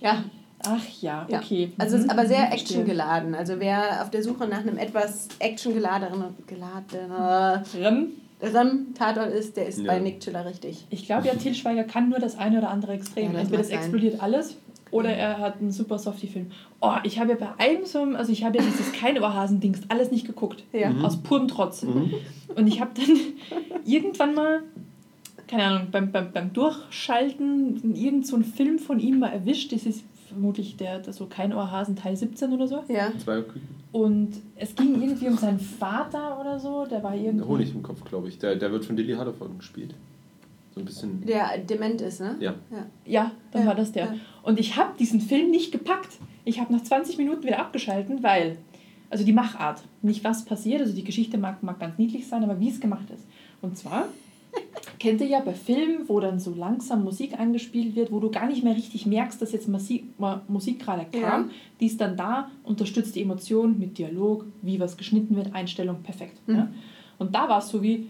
[0.00, 0.22] Ja,
[0.64, 1.38] Ach ja, ja.
[1.40, 1.72] okay.
[1.76, 2.78] Also es ist aber sehr mhm, verstehe.
[2.78, 3.34] actiongeladen.
[3.34, 9.78] Also wer auf der Suche nach einem etwas actiongeladeneren geladeneren Rem, Tatort ist, der ist
[9.80, 9.86] Ja.
[9.86, 10.86] bei Nick Chiller richtig.
[10.90, 13.32] Ich glaube ja, Til Schweiger kann nur das eine oder andere Extrem.
[13.32, 14.56] Ja, das Entweder es explodiert alles
[14.90, 16.46] oder er hat einen super Softie-Film.
[16.80, 19.82] Oh, ich habe ja bei einem so, einem- also ich habe ja dieses kein Ohrhasen-Dings
[19.88, 20.64] alles nicht geguckt.
[20.72, 20.90] Ja.
[20.90, 21.04] Mhm.
[21.04, 21.82] Aus purem Trotz.
[21.82, 22.12] Mhm.
[22.56, 23.16] Und ich habe dann
[23.84, 24.62] irgendwann mal,
[25.46, 29.72] keine Ahnung, beim, beim, beim Durchschalten irgend so einen Film von ihm mal erwischt.
[29.72, 32.84] Das ist vermutlich der, der so kein Ohrhasen Teil 17 oder so.
[32.88, 33.10] Ja.
[33.22, 33.42] Zwei
[33.92, 36.84] Und es ging irgendwie um seinen Vater oder so.
[36.86, 37.46] Der war irgendwie.
[37.46, 38.38] Honig im Kopf, glaube ich.
[38.38, 39.94] Der, der wird von Lily Haderford gespielt.
[40.78, 41.26] So ein bisschen.
[41.26, 42.36] Der dement ist, ne?
[42.40, 42.54] Ja.
[42.70, 42.86] Ja.
[43.04, 44.04] Ja, dann Ja, war das der.
[44.06, 44.14] ja.
[44.42, 46.16] Und ich habe diesen Film nicht gepackt.
[46.44, 48.56] Ich habe nach 20 Minuten wieder abgeschalten, weil,
[49.10, 52.58] also die Machart, nicht was passiert, also die Geschichte mag, mag ganz niedlich sein, aber
[52.60, 53.26] wie es gemacht ist.
[53.60, 54.08] Und zwar,
[54.98, 58.46] kennt ihr ja bei Filmen, wo dann so langsam Musik angespielt wird, wo du gar
[58.46, 60.04] nicht mehr richtig merkst, dass jetzt Musik,
[60.48, 61.54] Musik gerade kam, Ja.
[61.80, 66.40] die ist dann da, unterstützt die Emotion mit Dialog, wie was geschnitten wird, Einstellung, perfekt.
[66.48, 66.54] Mhm.
[66.54, 66.68] Ja?
[67.18, 68.06] Und da war es so wie,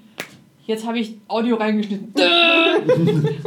[0.68, 2.12] jetzt habe ich Audio reingeschnitten.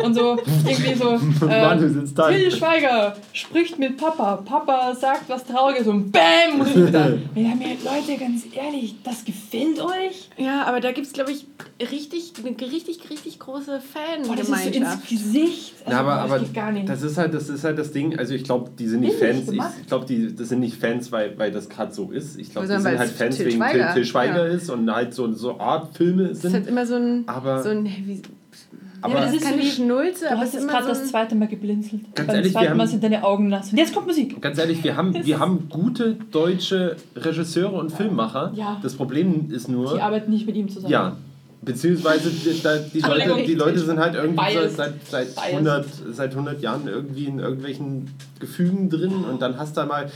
[0.04, 1.12] Und so irgendwie so.
[1.48, 2.30] Äh, Mann, du sitzt da.
[2.30, 4.38] Till Schweiger spricht mit Papa.
[4.38, 6.58] Papa sagt was Trauriges und BÄM!
[6.58, 7.08] Musik da.
[7.36, 10.30] Ja, mir, Leute, ganz ehrlich, das gefällt euch?
[10.38, 11.46] Ja, aber da gibt es, glaube ich,
[11.90, 13.82] richtig, eine richtig, richtig große
[14.26, 14.76] Boah, das ist so Fangemeinschaft.
[14.76, 15.74] ins Gesicht.
[15.86, 16.90] Also, Na, aber, das aber geht gar nicht.
[16.90, 18.18] das ist halt das ist halt das Ding.
[18.20, 19.50] Also ich glaube, die sind nicht Bin ich Fans.
[19.50, 19.74] gemacht.
[19.82, 22.38] Ich glaube, die das sind nicht Fans, weil, weil das gerade so ist.
[22.40, 24.54] Ich glaube, die sind halt Fans Til wegen Schweiger, Till, Till Schweiger ja.
[24.54, 26.68] ist und halt so so Art Filme Das ist halt sind.
[26.68, 28.22] immer so ein, Aber so ein wie,
[29.04, 31.00] aber das das ist keine Schnulze, du aber hast es ist jetzt gerade so das
[31.02, 32.02] ein, zweite Mal geblinzelt.
[32.16, 33.72] Ganz Beim ehrlich, wir zweiten Mal haben- sind deine Augen nass.
[33.72, 34.40] Und jetzt kommt Musik.
[34.42, 38.52] Ganz ehrlich, wir haben, wir haben gute deutsche Regisseure und Filmemacher.
[38.56, 38.80] Ja.
[38.84, 40.92] Das Problem ist nur, Die arbeiten nicht mit ihm zusammen.
[40.92, 41.16] ja,
[41.64, 45.40] beziehungsweise die, da- die, Leute, die Leute sind halt irgendwie seit, seit, Biased.
[45.54, 48.10] 100, seit 100 Jahren irgendwie in irgendwelchen
[48.40, 50.12] Gefügen drin und dann hast du mal,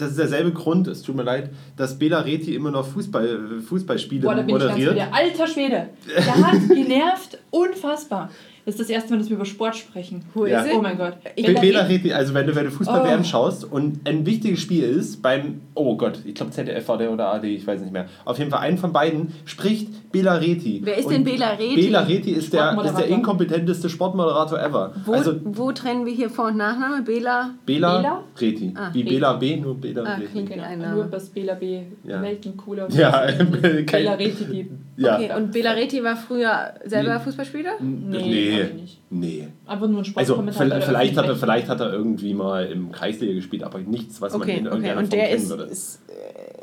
[0.00, 4.22] das ist derselbe Grund, es tut mir leid, dass Bela Reti immer noch Fußball, Fußballspiele
[4.22, 5.08] Boah, da bin ich ganz moderiert.
[5.12, 5.90] Alter Schwede.
[6.06, 8.30] Der hat genervt, unfassbar.
[8.66, 10.22] Das ist das erste Mal, dass wir über Sport sprechen.
[10.34, 10.60] Who Ja.
[10.60, 10.72] is it?
[10.76, 11.14] Oh mein Gott.
[11.34, 13.24] Ich Be- bin- Bela Reti, also wenn du, wenn du Fußball-WM Oh.
[13.24, 17.66] schaust und ein wichtiges Spiel ist beim, oh Gott, ich glaube ZDF oder AD, ich
[17.66, 18.06] weiß nicht mehr.
[18.24, 20.80] Auf jeden Fall, einen von beiden spricht Bela Reti.
[20.84, 21.74] Wer ist Und denn Bela Reti?
[21.76, 24.92] Bela Reti ist der, ist der inkompetenteste Sportmoderator ever.
[25.04, 27.02] Wo, also wo trennen wir hier Vor- und Nachname?
[27.02, 27.50] Bela?
[27.64, 28.24] Bela, Bela?
[28.40, 28.72] Reti.
[28.76, 29.14] Ah, Wie Reti.
[29.14, 30.42] Bela B, nur Bela Ah, Reti.
[30.44, 30.62] Genau.
[30.64, 31.80] ein Nur das Bela B.
[32.04, 32.20] Ja.
[32.22, 32.88] Welten cooler.
[32.90, 33.26] Ja,
[33.86, 34.70] kein- Bela Reti gibt.
[34.96, 35.14] Ja.
[35.16, 37.20] Okay, und Bela Reti war früher selber Nee.
[37.24, 37.70] Fußballspieler?
[37.80, 38.49] Nee, Nee.
[38.74, 39.00] Nicht.
[39.10, 39.48] Nee.
[39.66, 40.66] Einfach nur ein Also Sportkommentator.
[40.70, 44.32] vielleicht, vielleicht, hat er, vielleicht hat er irgendwie mal im Kreisliga gespielt, aber nichts, was
[44.32, 44.76] man Okay, in okay.
[44.76, 45.62] irgendeiner Und Form der kennen ist, würde.
[45.64, 46.00] ist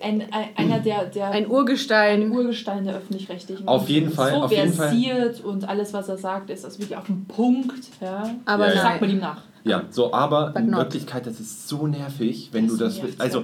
[0.01, 2.31] ein, ein, einer der, der ein Urgestein.
[2.31, 3.67] Urgestein der Öffentlich-Rechtlichen.
[3.67, 4.89] Auf jeden Und Fall, So auf jeden Fall.
[4.89, 7.85] versiert und alles, was er sagt, ist also wirklich auf den Punkt.
[8.01, 8.29] Ja.
[8.45, 8.81] Aber Ja, das ja.
[8.83, 9.41] sagt man ihm nach.
[9.63, 10.79] Ja, so, aber But in not.
[10.81, 12.97] Wirklichkeit, das ist so nervig, wenn Das du das.
[13.01, 13.43] nervt Also,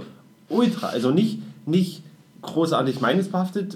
[0.49, 0.87] ultra.
[0.87, 2.03] Also nicht, nicht
[2.41, 3.29] großartig meines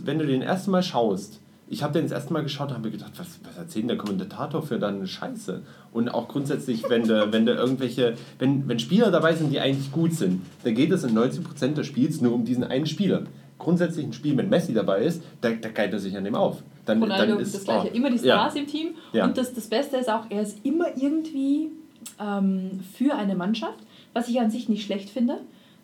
[0.06, 1.40] wenn du den ersten Mal schaust.
[1.70, 3.98] Ich habe den das erste Mal geschaut und habe mir gedacht, was, was erzählt der
[3.98, 5.64] Kommentator für dann eine Scheiße?
[5.92, 10.14] Und auch grundsätzlich, wenn du, wenn irgendwelche, wenn, wenn Spieler dabei sind, die eigentlich gut
[10.14, 13.24] sind, dann geht es in 90% des Spiels nur um diesen einen Spieler.
[13.58, 16.62] Grundsätzlich ein Spiel, wenn Messi dabei ist, da, da geilt er sich an dem auf.
[16.86, 17.90] Dann, Ronaldo dann ist das gleiche.
[17.92, 18.36] oh, immer die ja.
[18.36, 18.90] Stars im Team.
[19.12, 19.26] Ja.
[19.26, 21.72] Und das, das Beste ist auch, er ist immer irgendwie
[22.20, 23.80] ähm, für eine Mannschaft,
[24.14, 25.40] was ich an sich nicht schlecht finde.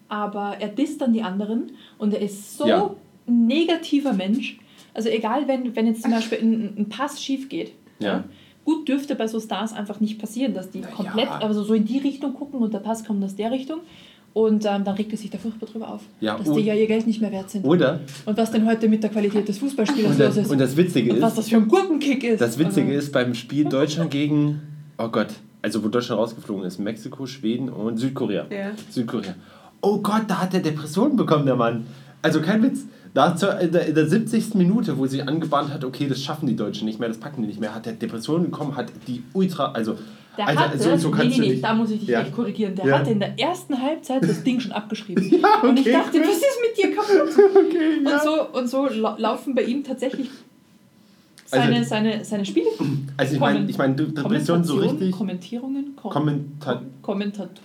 [0.08, 2.96] Aber er disst dann die anderen und er ist so Ja.
[3.28, 4.60] ein negativer Mensch.
[4.94, 7.72] Also egal, wenn, wenn jetzt zum Beispiel ein, ein Pass schief geht.
[8.00, 8.24] Ja.
[8.66, 11.40] Gut dürfte bei so Stars einfach nicht passieren, dass die Na komplett, ja.
[11.40, 13.80] also so in die Richtung gucken und der Pass kommt aus der Richtung.
[14.34, 16.74] Und ähm, dann regt er sich da furchtbar drüber auf, Ja, dass und- die ja
[16.74, 17.66] ihr Geld nicht mehr wert sind.
[17.66, 20.52] Oder, Und was denn heute mit der Qualität des Fußballspielers und los das, ist.
[20.52, 22.42] und das Witzige Und ist, was das für ein Gurkenkick ist.
[22.42, 24.60] Das Witzige Also, ist beim Spiel Deutschland gegen,
[24.98, 25.28] oh Gott,
[25.62, 28.48] also wo Deutschland rausgeflogen ist, Mexiko, Schweden und Südkorea.
[28.50, 28.72] Ja.
[28.90, 29.36] Südkorea.
[29.82, 31.86] Oh Gott, da hat er Depressionen bekommen, der Mann.
[32.24, 32.86] Also kein Witz.
[33.14, 34.56] Da zur, in, der, in der 70.
[34.56, 37.48] Minute, wo sie angebahnt hat, okay, das schaffen die Deutschen nicht mehr, das packen die
[37.48, 39.96] nicht mehr, hat er Depressionen bekommen, hat die Ultra, also,
[40.36, 41.64] Der also hatte, so, so nee, kannst nee, nee, nicht.
[41.64, 42.22] da muss ich dich Ja.
[42.22, 42.74] echt korrigieren.
[42.76, 42.98] Der Ja.
[43.00, 45.24] hatte in der ersten Halbzeit das Ding schon abgeschrieben.
[45.42, 47.34] Ja, Und ich okay, dachte, was ist mit dir kaputt?
[47.56, 48.16] Okay, ja.
[48.16, 50.30] Und so, und so lau- laufen bei ihm tatsächlich
[51.52, 52.66] Also- seine, seine, seine Spiele.
[53.18, 55.12] Also ich meine, ich meine, Depressionen so richtig.
[55.12, 57.60] Kommentierungen, Kom Kommenta Kommentation.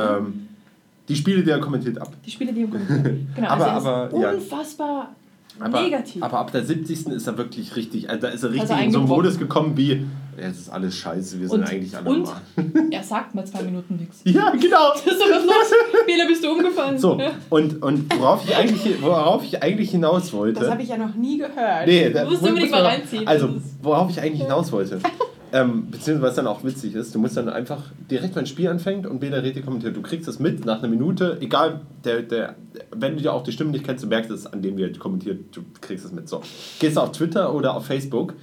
[0.00, 0.45] ähm,
[1.08, 2.12] die Spiele, die er kommentiert ab.
[2.24, 3.28] die Spiele, die ihm kommentieren.
[3.34, 4.30] Genau, Aber- also er ist aber, ja.
[4.32, 5.14] unfassbar
[5.60, 6.22] Aber, negativ.
[6.22, 7.06] aber ab der 70.
[7.08, 9.08] ist er wirklich richtig, also da ist er richtig Also in so einen.
[9.08, 10.06] Modus gekommen wie,
[10.38, 12.42] ja, es ist alles scheiße, wir sind Und- eigentlich alle und- normal.
[12.90, 14.20] er sagt mal zwei Minuten nichts.
[14.24, 14.90] Ja, genau.
[14.94, 15.72] Was ist was los?
[16.06, 16.98] Bela, bist du umgefallen?
[16.98, 17.30] So, Ja.
[17.48, 20.60] und, und worauf, ich eigentlich, worauf ich eigentlich hinaus wollte.
[20.60, 21.86] Das habe ich ja noch nie gehört.
[21.86, 23.26] nee, da Du musst muss- unbedingt mal reinziehen.
[23.26, 24.98] Also, Das worauf ich eigentlich hinaus wollte.
[25.52, 28.68] ähm, beziehungsweise was dann auch witzig ist, du musst dann einfach direkt, wenn ein Spiel
[28.68, 32.56] anfängt und Bela Reti kommentiert, du kriegst das mit nach einer Minute, egal, der, der,
[32.94, 34.92] wenn du dir auch die Stimme nicht kennst, du merkst es an dem, wie er
[34.98, 36.28] kommentiert, du kriegst es mit.
[36.28, 36.42] So,
[36.80, 38.34] gehst du auf Twitter oder auf Facebook,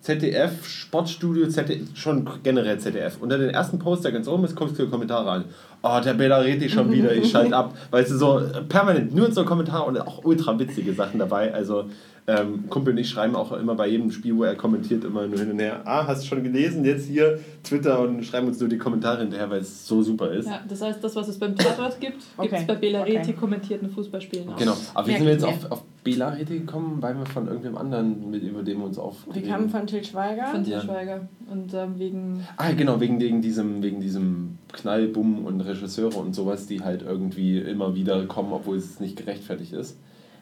[0.00, 3.18] ZDF, Sportstudio, ZDF, schon generell ZDF.
[3.20, 5.44] Unter den ersten Post, der ganz oben ist, kommst du Kommentare an.
[5.82, 7.76] Oh, der Bela Reti schon wieder, ich schalte ab.
[7.90, 11.52] Weißt du, so permanent nur so Kommentare und auch ultra witzige Sachen dabei.
[11.52, 11.86] Also,
[12.28, 15.40] ähm, Kumpel und ich schreiben auch immer bei jedem Spiel, wo er kommentiert, immer nur
[15.40, 15.80] hin und her.
[15.84, 16.84] Ah, hast du schon gelesen?
[16.84, 20.46] Jetzt hier Twitter und schreiben uns nur die Kommentare hinterher, weil es so super ist.
[20.46, 22.56] Ja, das heißt, das, was es beim Tatort gibt, gibt Okay.
[22.60, 23.16] es bei Bela Okay.
[23.18, 24.56] Reti kommentierten Fußballspielen auch.
[24.56, 24.76] Genau.
[24.94, 28.30] Aber wie sind wir jetzt auf, auf Bela Reti gekommen, weil wir von irgendwem anderen,
[28.30, 29.16] mit, über den wir uns auf.
[29.32, 30.46] Wir kamen von Til Schweiger.
[30.46, 30.80] Von Til Ja.
[30.80, 31.26] Schweiger.
[31.50, 32.46] Und ähm, wegen.
[32.56, 37.02] Ah, genau, wegen, wegen, diesem, wegen diesem Knall, Bumm und Regisseure und sowas, die halt
[37.02, 39.98] irgendwie immer wieder kommen, obwohl es nicht gerechtfertigt ist.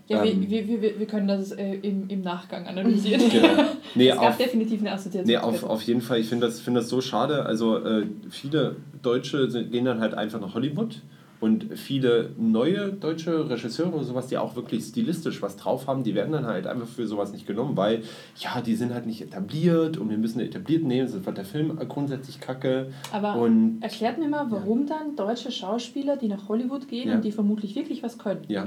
[0.09, 0.51] Ja, Ähm.
[0.51, 3.23] wir, wir, wir, wir können das äh, im, im Nachgang analysieren.
[3.31, 3.65] Genau.
[3.95, 5.27] Nee, es gab auf, definitiv eine Assoziation.
[5.27, 7.47] nee auf, auf jeden Fall, ich finde das, find das so schade.
[7.47, 11.01] Also, äh, viele Deutsche sind, gehen dann halt einfach nach Hollywood
[11.41, 16.15] und viele neue deutsche Regisseure und sowas, die auch wirklich stilistisch was drauf haben, die
[16.15, 18.03] werden dann halt einfach für sowas nicht genommen, weil,
[18.39, 21.79] ja, die sind halt nicht etabliert und wir müssen etabliert nehmen, sonst wird der Film
[21.89, 22.93] grundsätzlich kacke.
[23.13, 27.15] Aber Und erklärt mir mal, warum dann deutsche Schauspieler, die nach Hollywood gehen Ja.
[27.15, 28.67] und die vermutlich wirklich was können, ja,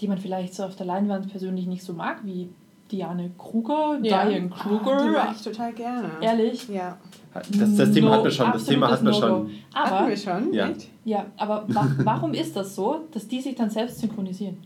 [0.00, 2.48] die man vielleicht so auf der Leinwand persönlich nicht so mag, wie
[2.90, 4.24] Diane Kruger, Ja.
[4.26, 5.04] Diane Ah, die Kruger.
[5.12, 6.10] mag ich total gerne.
[6.20, 6.68] Ehrlich?
[6.68, 6.98] Ja.
[7.32, 9.42] das, das Thema No, hatten wir schon, das Thema hatten wir absolutes schon.
[9.44, 9.50] No-Go.
[9.74, 10.52] Hatten Aber, wir schon?
[10.52, 10.70] Ja.
[11.04, 14.58] Ja, aber wa warum ist das so, dass die sich dann selbst synchronisieren?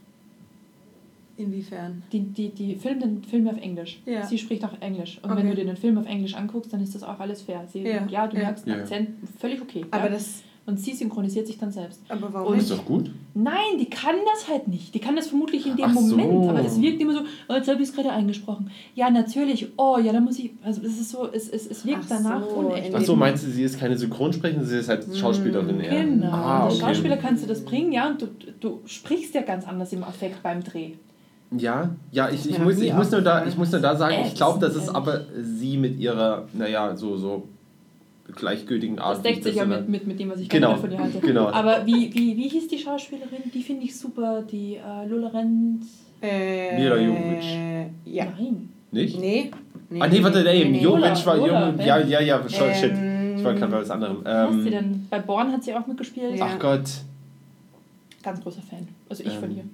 [1.36, 2.02] Inwiefern?
[2.12, 4.00] Die, die, die filmen den Film auf Englisch.
[4.04, 4.26] Ja.
[4.26, 5.20] Sie spricht auch Englisch.
[5.22, 5.40] Und Okay.
[5.40, 7.64] wenn du dir den Film auf Englisch anguckst, dann ist das auch alles fair.
[7.68, 8.04] Sie, Ja.
[8.08, 8.26] ja.
[8.26, 8.42] du Ja.
[8.42, 8.74] merkst den.
[8.80, 9.86] Akzent, völlig okay.
[9.92, 10.10] Aber ja?
[10.10, 10.42] das.
[10.68, 12.02] Und sie synchronisiert sich dann selbst.
[12.10, 12.78] Aber warum Und- Ist nicht?
[12.82, 13.10] doch gut.
[13.32, 14.94] Nein, die kann das halt nicht.
[14.94, 16.14] Die kann das vermutlich in dem Ach so.
[16.14, 16.50] Moment.
[16.50, 18.70] Aber es wirkt immer so, oh, jetzt habe ich es gerade eingesprochen.
[18.94, 19.68] Ja, natürlich.
[19.78, 20.50] Oh, ja, da muss ich.
[20.62, 22.88] Also, es ist so, es, es, es wirkt Ach danach so, unecht.
[22.88, 26.04] in Achso, meinst du, sie ist keine Synchronsprecherin, sie ist halt Schauspielerin eher?
[26.04, 26.26] Genau.
[26.32, 26.84] Ah, Als okay.
[26.84, 28.26] Schauspieler kannst du das bringen, ja, und du,
[28.60, 30.90] du sprichst ja ganz anders im Affekt beim Dreh.
[31.56, 33.96] Ja, ja, ich, Ist ich, noch muss, ich, muss nur da, ich muss nur da
[33.96, 37.48] sagen, ich glaube, das ist ist aber sie mit ihrer, naja, so, so
[38.34, 39.16] gleichgültigen Art.
[39.16, 41.18] Das deckt sich ja mit, mit, mit dem, was ich Genau, von dir halte.
[41.20, 41.46] genau.
[41.48, 43.50] Aber wie, wie, wie hieß die Schauspielerin?
[43.52, 44.42] Die finde ich super.
[44.42, 45.86] Die äh, Lola Renz.
[46.20, 47.56] Äh, Mila Jovovich.
[48.04, 48.24] Ja.
[48.38, 48.68] Nein.
[48.90, 49.18] Nicht?
[49.20, 49.50] Nee.
[49.90, 50.00] nee.
[50.00, 50.80] ah, nee, warte, nee, nee, nee.
[50.82, 51.86] Jovic war Lola, Jovic.
[51.86, 51.98] ja.
[52.00, 52.92] Ja, ja, schon, shit.
[52.94, 54.18] Ähm, Ich war gerade bei was anderem.
[54.24, 55.06] Was heißt sie Ähm, denn?
[55.10, 56.36] Bei Born hat sie auch mitgespielt.
[56.38, 56.48] Ja.
[56.50, 56.84] ach Gott.
[58.22, 58.88] Ganz großer Fan.
[59.08, 59.56] Also ich von Ähm.
[59.58, 59.64] ihr.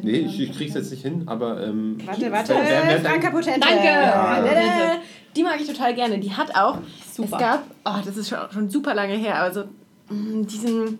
[0.00, 1.62] Nee, ich, ich krieg's jetzt nicht hin, aber.
[1.62, 2.54] Ähm, Warte, warte.
[2.54, 3.60] wer- Franka Potente.
[3.60, 3.84] Danke.
[3.84, 4.98] Ja.
[5.36, 6.18] Die mag ich total gerne.
[6.18, 6.78] Die hat auch.
[7.14, 7.28] Super.
[7.32, 9.64] Es gab, oh, das ist schon, schon super lange her, also
[10.08, 10.98] mm, diesen.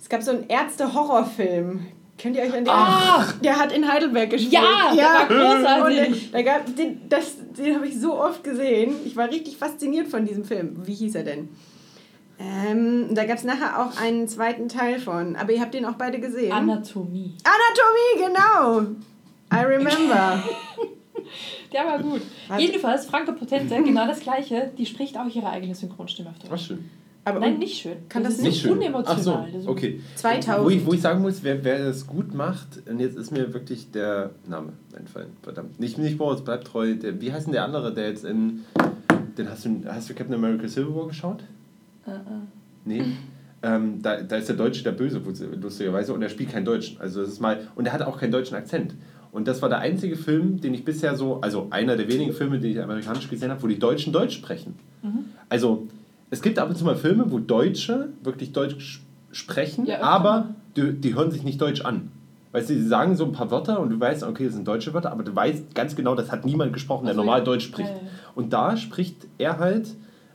[0.00, 1.86] Es gab so einen Ärzte-Horrorfilm.
[2.20, 2.68] Könnt ihr euch an den?
[2.68, 3.32] Ach.
[3.40, 4.52] Der hat in Heidelberg gespielt.
[4.52, 6.08] Ja, der war großartig.
[6.08, 8.94] Und äh, da gab, den das, den habe ich so oft gesehen.
[9.04, 10.76] Ich war richtig fasziniert von diesem Film.
[10.84, 11.48] Wie hieß er denn?
[12.44, 15.36] Ähm, da gab es nachher auch einen zweiten Teil von.
[15.36, 16.50] Aber ihr habt den auch beide gesehen.
[16.52, 17.34] Anatomie.
[17.44, 18.90] Anatomie, genau.
[19.52, 20.42] I remember.
[21.72, 22.22] Der war gut.
[22.48, 22.62] Warte.
[22.62, 24.70] Jedenfalls, Franke Potente, genau das gleiche.
[24.76, 26.66] Die spricht auch ihre eigene Synchronstimme auf Ach, Deutsch.
[26.66, 26.90] schön.
[27.24, 27.96] Aber Nein, nicht schön.
[28.08, 28.72] Kann das ist Nicht schön.
[28.72, 29.22] Ach unemotional.
[29.22, 30.00] so, Das ist- okay.
[30.16, 30.64] 2000.
[30.66, 33.54] Wo ich, wo ich sagen muss, wer, wer das gut macht, und jetzt ist mir
[33.54, 35.78] wirklich der Name entfallen, verdammt.
[35.78, 36.94] Nicht, nicht Boris, bleibt treu.
[36.96, 38.64] Der, wie heißt denn der andere, der jetzt in.
[39.38, 41.44] Den hast du, hast du Captain America Civil War geschaut?
[42.06, 42.18] Äh, äh.
[42.84, 43.02] Nee.
[43.62, 45.20] Ähm, da, da ist der Deutsche der Böse,
[45.60, 47.00] lustigerweise, und er spielt keinen Deutschen.
[47.00, 48.94] Also das ist mal, und er hat auch keinen deutschen Akzent.
[49.30, 52.58] Und das war der einzige Film, den ich bisher so, also einer der wenigen Filme,
[52.58, 54.74] die ich amerikanisch gesehen habe, wo die Deutschen Deutsch sprechen.
[55.02, 55.26] Mhm.
[55.48, 55.86] Also
[56.30, 60.92] es gibt ab und zu mal Filme, wo Deutsche wirklich Deutsch sprechen, Ja, aber die,
[60.92, 62.10] die hören sich nicht Deutsch an.
[62.52, 64.92] Weißt du, sie sagen so ein paar Wörter und du weißt, okay, das sind deutsche
[64.92, 67.44] Wörter, aber du weißt ganz genau, das hat niemand gesprochen, der Ach so, normal ja.
[67.44, 67.88] Deutsch spricht.
[67.88, 68.08] Ja.
[68.34, 69.88] Und da spricht er halt,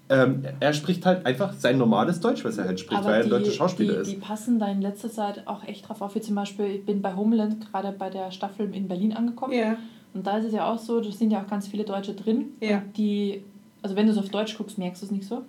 [0.10, 3.30] ähm, er spricht halt einfach sein normales Deutsch, was er halt spricht, weil er ein
[3.30, 4.12] deutscher Schauspieler die, ist.
[4.12, 6.16] die passen da in letzter Zeit auch echt drauf auf.
[6.16, 9.54] Wie zum Beispiel, ich bin bei Homeland gerade bei der Staffel in Berlin angekommen.
[9.54, 9.76] Ja.
[10.14, 12.46] Und da ist es ja auch so, da sind ja auch ganz viele Deutsche drin.
[12.62, 13.44] Und die,
[13.82, 15.44] also wenn du es auf Deutsch guckst, merkst du es nicht so.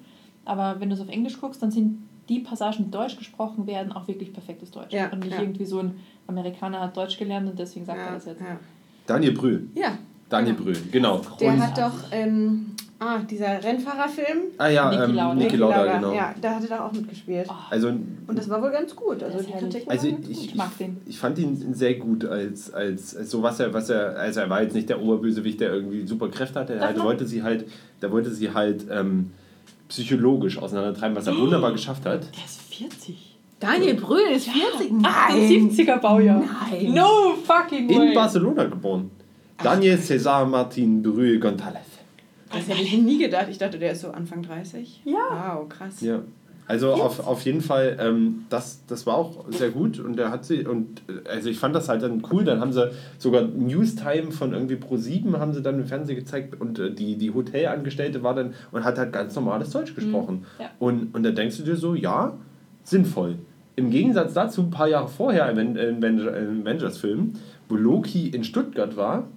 [0.45, 1.99] Aber wenn du es auf Englisch guckst, dann sind
[2.29, 4.93] die Passagen, die Deutsch gesprochen werden, auch wirklich perfektes Deutsch.
[4.93, 5.41] Ja, und nicht ja.
[5.41, 8.41] irgendwie so ein Amerikaner hat Deutsch gelernt und deswegen sagt er Ja, das jetzt.
[8.41, 8.59] ja.
[9.07, 9.69] Daniel Brühl.
[9.75, 9.97] ja.
[10.29, 10.65] Daniel Genau.
[10.65, 11.21] Brühl, genau.
[11.41, 14.39] Der Und- hat doch, ähm, ah, dieser Rennfahrerfilm.
[14.59, 15.35] ah ja, Niki ähm, Lauda.
[15.35, 16.13] Niki Lauda, genau.
[16.15, 17.47] Ja, da hat er da auch mitgespielt.
[17.49, 19.23] Oh, Also, Und das war wohl ganz gut.
[19.23, 19.39] Also
[19.87, 20.99] also ich, Ich mag den.
[21.07, 24.51] Ich fand ihn sehr gut als, als, als so was er, was er, also er
[24.51, 26.75] war jetzt nicht der Oberbösewicht, der irgendwie super Kräfte hatte.
[26.75, 27.67] Er halt wollte sie halt,
[28.01, 29.31] da wollte sie halt ähm,
[29.89, 32.25] psychologisch auseinandertreiben, was er wunderbar geschafft hat.
[32.37, 33.29] der ist 40.
[33.61, 34.93] Daniel Brühl ist 40.
[34.93, 35.71] Nein.
[35.71, 36.41] 78er Baujahr.
[36.41, 36.95] Nein.
[36.95, 38.09] No fucking way.
[38.09, 39.11] In Barcelona geboren.
[39.61, 41.88] Daniel César Martin Brühl González.
[42.53, 43.47] Das hätte ich nie gedacht.
[43.51, 45.03] Ich dachte, der ist so Anfang 30.
[45.05, 45.57] Ja.
[45.57, 46.01] Wow, krass.
[46.01, 46.23] Ja.
[46.69, 50.45] Also auf, auf jeden Fall, ähm, das, das war auch sehr gut und der hat
[50.45, 54.33] sie, und äh, also ich fand das halt dann cool, dann haben sie sogar Newstime
[54.33, 58.35] von irgendwie Pro7 haben sie dann im Fernsehen gezeigt und äh, die, die Hotelangestellte war
[58.35, 60.45] dann und hat halt ganz normales Deutsch gesprochen.
[60.59, 60.67] Ja.
[60.79, 62.35] Und, und da denkst du dir so, ja,
[62.85, 63.37] sinnvoll.
[63.77, 67.33] Im Gegensatz dazu, ein paar Jahre vorher im Avengers-Film,
[67.71, 69.29] wo Loki in Stuttgart war,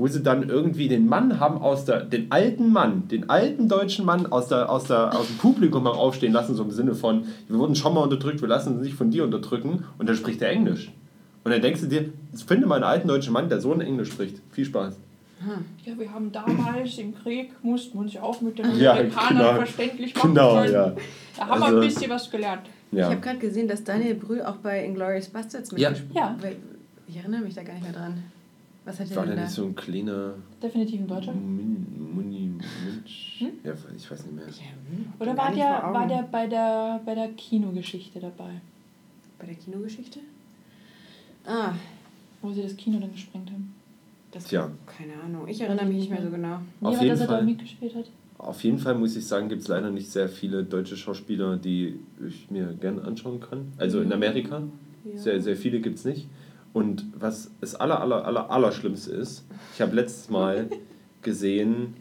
[0.00, 4.04] wo sie dann irgendwie den Mann haben aus der, den alten Mann, den alten deutschen
[4.06, 7.24] Mann aus, der, aus, der, aus dem Publikum haben aufstehen lassen, so im Sinne von,
[7.48, 10.40] wir wurden schon mal unterdrückt, wir lassen uns nicht von dir unterdrücken und dann spricht
[10.40, 10.90] er Englisch.
[11.44, 12.06] Und dann denkst du dir,
[12.46, 14.36] finde mal einen alten deutschen Mann, der so ein Englisch spricht.
[14.52, 14.96] Viel Spaß.
[15.86, 19.36] Ja, wir haben damals im Krieg, mussten wir uns ja auch mit den Ja, Amerikanern
[19.38, 19.54] genau.
[19.54, 20.72] verständlich machen Genau, können.
[20.72, 20.92] ja.
[21.36, 22.62] Da haben Also- wir ein bisschen was gelernt.
[22.92, 23.08] Ich ja.
[23.08, 25.90] habe gerade gesehen, dass Daniel Brühl auch bei Inglourious Bastards Ja.
[25.90, 26.28] mitgespielt Ja.
[26.30, 26.36] hat.
[27.08, 28.22] Ich erinnere mich da gar nicht mehr dran.
[28.84, 29.42] Was hat er War denn der da?
[29.44, 31.32] nicht so ein kleiner Definitiv ein Deutscher.
[31.32, 32.50] Mun- Muni
[32.86, 33.36] Mensch?
[33.40, 33.48] Hm?
[33.64, 34.44] Ja, ich weiß nicht mehr.
[34.46, 34.50] Ja,
[34.90, 38.60] hm, Oder war der, war der bei der bei der Kinogeschichte dabei,
[39.38, 40.20] Bei der Kinogeschichte?
[41.46, 41.72] Ah,
[42.42, 43.74] wo sie das Kino dann gesprengt haben?
[44.32, 44.70] das Tja.
[44.86, 45.48] Keine Ahnung.
[45.48, 46.54] Ich erinnere mich nicht mehr so genau.
[46.54, 47.44] Auf Niemand, jeden dass er da Fall.
[47.44, 48.04] mitgespielt hat.
[48.38, 51.98] Auf jeden Fall muss ich sagen, gibt es leider nicht sehr viele deutsche Schauspieler, die
[52.26, 53.72] ich mir gerne anschauen kann.
[53.76, 54.62] Also in Amerika.
[55.04, 55.18] Ja.
[55.18, 56.28] Sehr, sehr viele gibt es nicht.
[56.72, 59.44] Und was das aller, aller, aller, aller Schlimmste ist,
[59.74, 60.68] ich habe letztes Mal
[61.22, 61.94] gesehen,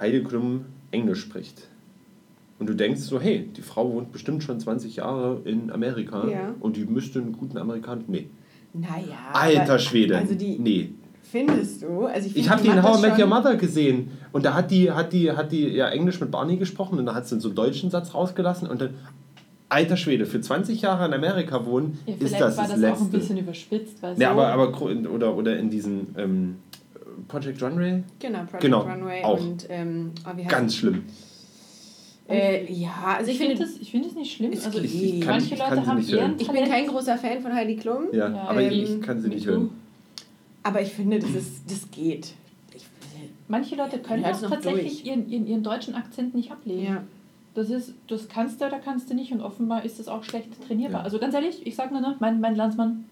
[0.00, 1.68] Heidi Klum Englisch spricht.
[2.58, 6.54] Und du denkst so, hey, die Frau wohnt bestimmt schon 20 Jahre in Amerika Ja.
[6.60, 8.02] und die müsste einen guten Amerikaner.
[8.06, 8.28] Nee.
[8.72, 9.32] Naja.
[9.32, 10.16] Alter Schwede.
[10.16, 10.90] Also die, nee.
[11.22, 12.06] Findest du?
[12.06, 14.54] Also ich Ich finde, habe die in How I Met Your Mother gesehen und da
[14.54, 17.40] hat die, hat die, hat die ja Englisch mit Barney gesprochen und da hat sie
[17.40, 18.94] so einen deutschen Satz rausgelassen und dann,
[19.74, 22.92] alter Schwede, für 20 Jahre in Amerika wohnen, Ja, ist vielleicht das war das das
[22.92, 23.18] auch ein Letzte.
[23.18, 26.56] bisschen überspitzt, weil Ja, so aber, aber oder, oder in diesen ähm,
[27.28, 29.40] Project Runway, Genau, Project Genau, Runway auch.
[29.40, 31.02] und ähm, oh, wie heißt ganz schlimm.
[32.26, 34.50] Äh, ja, also ich, Ich finde das, ich find das nicht schlimm.
[34.52, 36.34] Also ich, Ich kann- manche ich kann Leute haben nicht hören.
[36.38, 39.28] ich bin kein großer Fan von Heidi Klum, Ja, Ja, aber ähm, ich kann sie
[39.28, 39.70] nicht hören.
[40.62, 42.32] aber ich finde, das, ist, das geht.
[42.74, 42.86] Ich,
[43.48, 45.06] Manche Leute können auch tatsächlich durch.
[45.06, 46.84] ihren, ihren, ihren deutschen Akzent nicht ablegen.
[46.84, 47.02] ja.
[47.54, 50.48] Das ist, das kannst du oder kannst du nicht und offenbar ist das auch schlecht
[50.66, 51.00] trainierbar.
[51.00, 51.04] Ja.
[51.04, 53.04] Also ganz ehrlich, ich sag nur noch, mein, mein Landsmann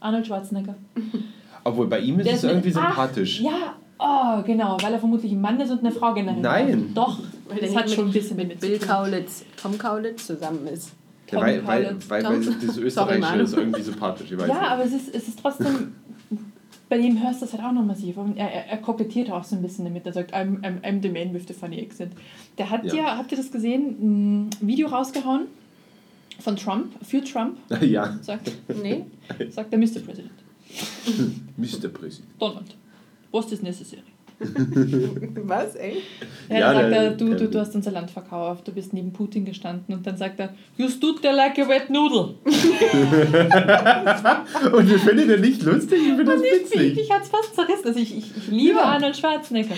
[0.00, 0.74] Arnold Schwarzenegger.
[1.64, 3.40] Obwohl bei ihm ist Der es mit- irgendwie Ach, sympathisch.
[3.40, 6.42] Ja, oh, genau, weil er vermutlich ein Mann ist und eine Frau generiert.
[6.42, 6.92] Nein.
[6.94, 8.88] Doch, Weil das hat mit- schon ein bisschen mit, Bill zu tun.
[8.88, 10.92] Kaulitz, Tom Kaulitz zusammen ist.
[11.30, 12.10] Ja, weil, Tom weil, Kaulitz.
[12.10, 14.32] weil, weil Tom- das Österreichische ist irgendwie sympathisch.
[14.32, 14.70] Ich weiß Ja, nicht.
[14.70, 15.92] aber es ist, es ist trotzdem,
[16.90, 18.16] bei dem hörst du das halt auch noch massiv.
[18.18, 20.04] Und er, er, er kokettiert auch so ein bisschen damit.
[20.04, 22.12] Er sagt, I'm, I'm, I'm the man with the funny accent.
[22.58, 22.94] Der hat Ja.
[22.94, 25.46] ja, habt ihr das gesehen, ein Video rausgehauen
[26.40, 28.50] von Trump, für Trump, ja, sagt,
[28.82, 29.04] Nee?
[29.50, 30.00] sagt der Mr.
[30.04, 30.32] President.
[31.56, 31.88] Mr.
[31.88, 32.28] Präsident.
[32.38, 32.76] Donald,
[33.30, 34.02] was is necessary?
[35.44, 35.98] Was, ey?
[36.48, 38.92] Ja, Ja, dann sagt der- er, du, du, du hast unser Land verkauft, du bist
[38.94, 42.34] neben Putin gestanden und dann sagt er, you stood there like a wet noodle.
[44.72, 46.98] Und wir finden den nicht lustig, ich finde das Und ich, witzig.
[46.98, 47.86] ich hat es fast zerrissen.
[47.86, 48.84] Also ich, ich, ich liebe Ja.
[48.84, 49.74] Arnold Schwarzenegger.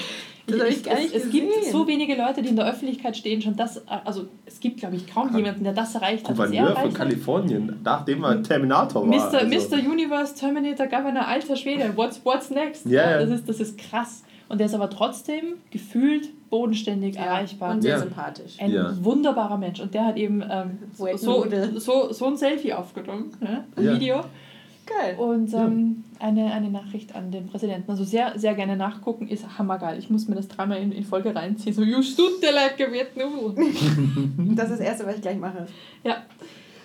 [0.47, 3.81] Ich nicht es, es gibt so wenige Leute, die in der Öffentlichkeit stehen, schon das,
[3.87, 6.93] also es gibt, glaube ich, kaum jemanden, der das erreicht hat, was er Gouverneur von.
[6.95, 9.17] Kalifornien, nachdem er Terminator war.
[9.31, 9.39] Mr.
[9.39, 9.77] also.
[9.77, 9.89] Mr.
[9.89, 12.87] Universe, Terminator, Governor, alter Schwede, what's, what's next?
[12.87, 13.19] Ja, ja.
[13.21, 14.25] Das, ist, das ist krass.
[14.53, 17.71] Und der ist aber trotzdem gefühlt bodenständig erreichbar.
[17.73, 17.99] Und sehr Ja.
[18.01, 18.57] sympathisch.
[18.61, 18.93] Ein Ja.
[19.03, 19.81] wunderbarer Mensch.
[19.81, 21.09] Und der hat eben ähm, so,
[21.79, 23.65] so, so ein Selfie aufgenommen, ne?
[23.77, 23.95] ein Ja.
[23.95, 24.21] Video.
[24.85, 25.17] Geil.
[25.17, 27.91] Und ähm, eine, eine Nachricht an den Präsidenten.
[27.91, 29.99] Also sehr, sehr gerne nachgucken, ist hammergeil.
[29.99, 31.75] Ich muss mir das dreimal in, in Folge reinziehen.
[31.75, 33.55] So, you stood there like a.
[34.55, 35.67] Das ist das Erste, was ich gleich mache.
[36.05, 36.17] Ja.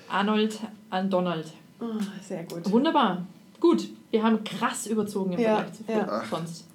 [0.09, 0.57] Arnold
[0.89, 1.47] an Donald.
[1.81, 1.85] Oh,
[2.21, 2.71] sehr gut.
[2.71, 3.25] Wunderbar.
[3.59, 6.23] Gut, wir haben krass überzogen im Ja, Vergleich zu ja.
[6.29, 6.65] sonst.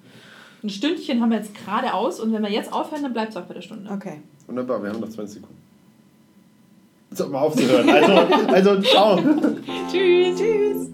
[0.63, 3.37] Ein Stündchen haben wir jetzt gerade aus und wenn wir jetzt aufhören, dann bleibt es
[3.37, 3.91] auch bei der Stunde.
[3.91, 4.21] Okay.
[4.47, 5.61] Wunderbar, wir haben noch 20 Sekunden.
[7.11, 7.89] Sag mal aufzuhören.
[7.89, 8.13] Also,
[8.71, 9.17] also ciao.
[9.91, 10.39] Tschüss.
[10.39, 10.89] Tschüss.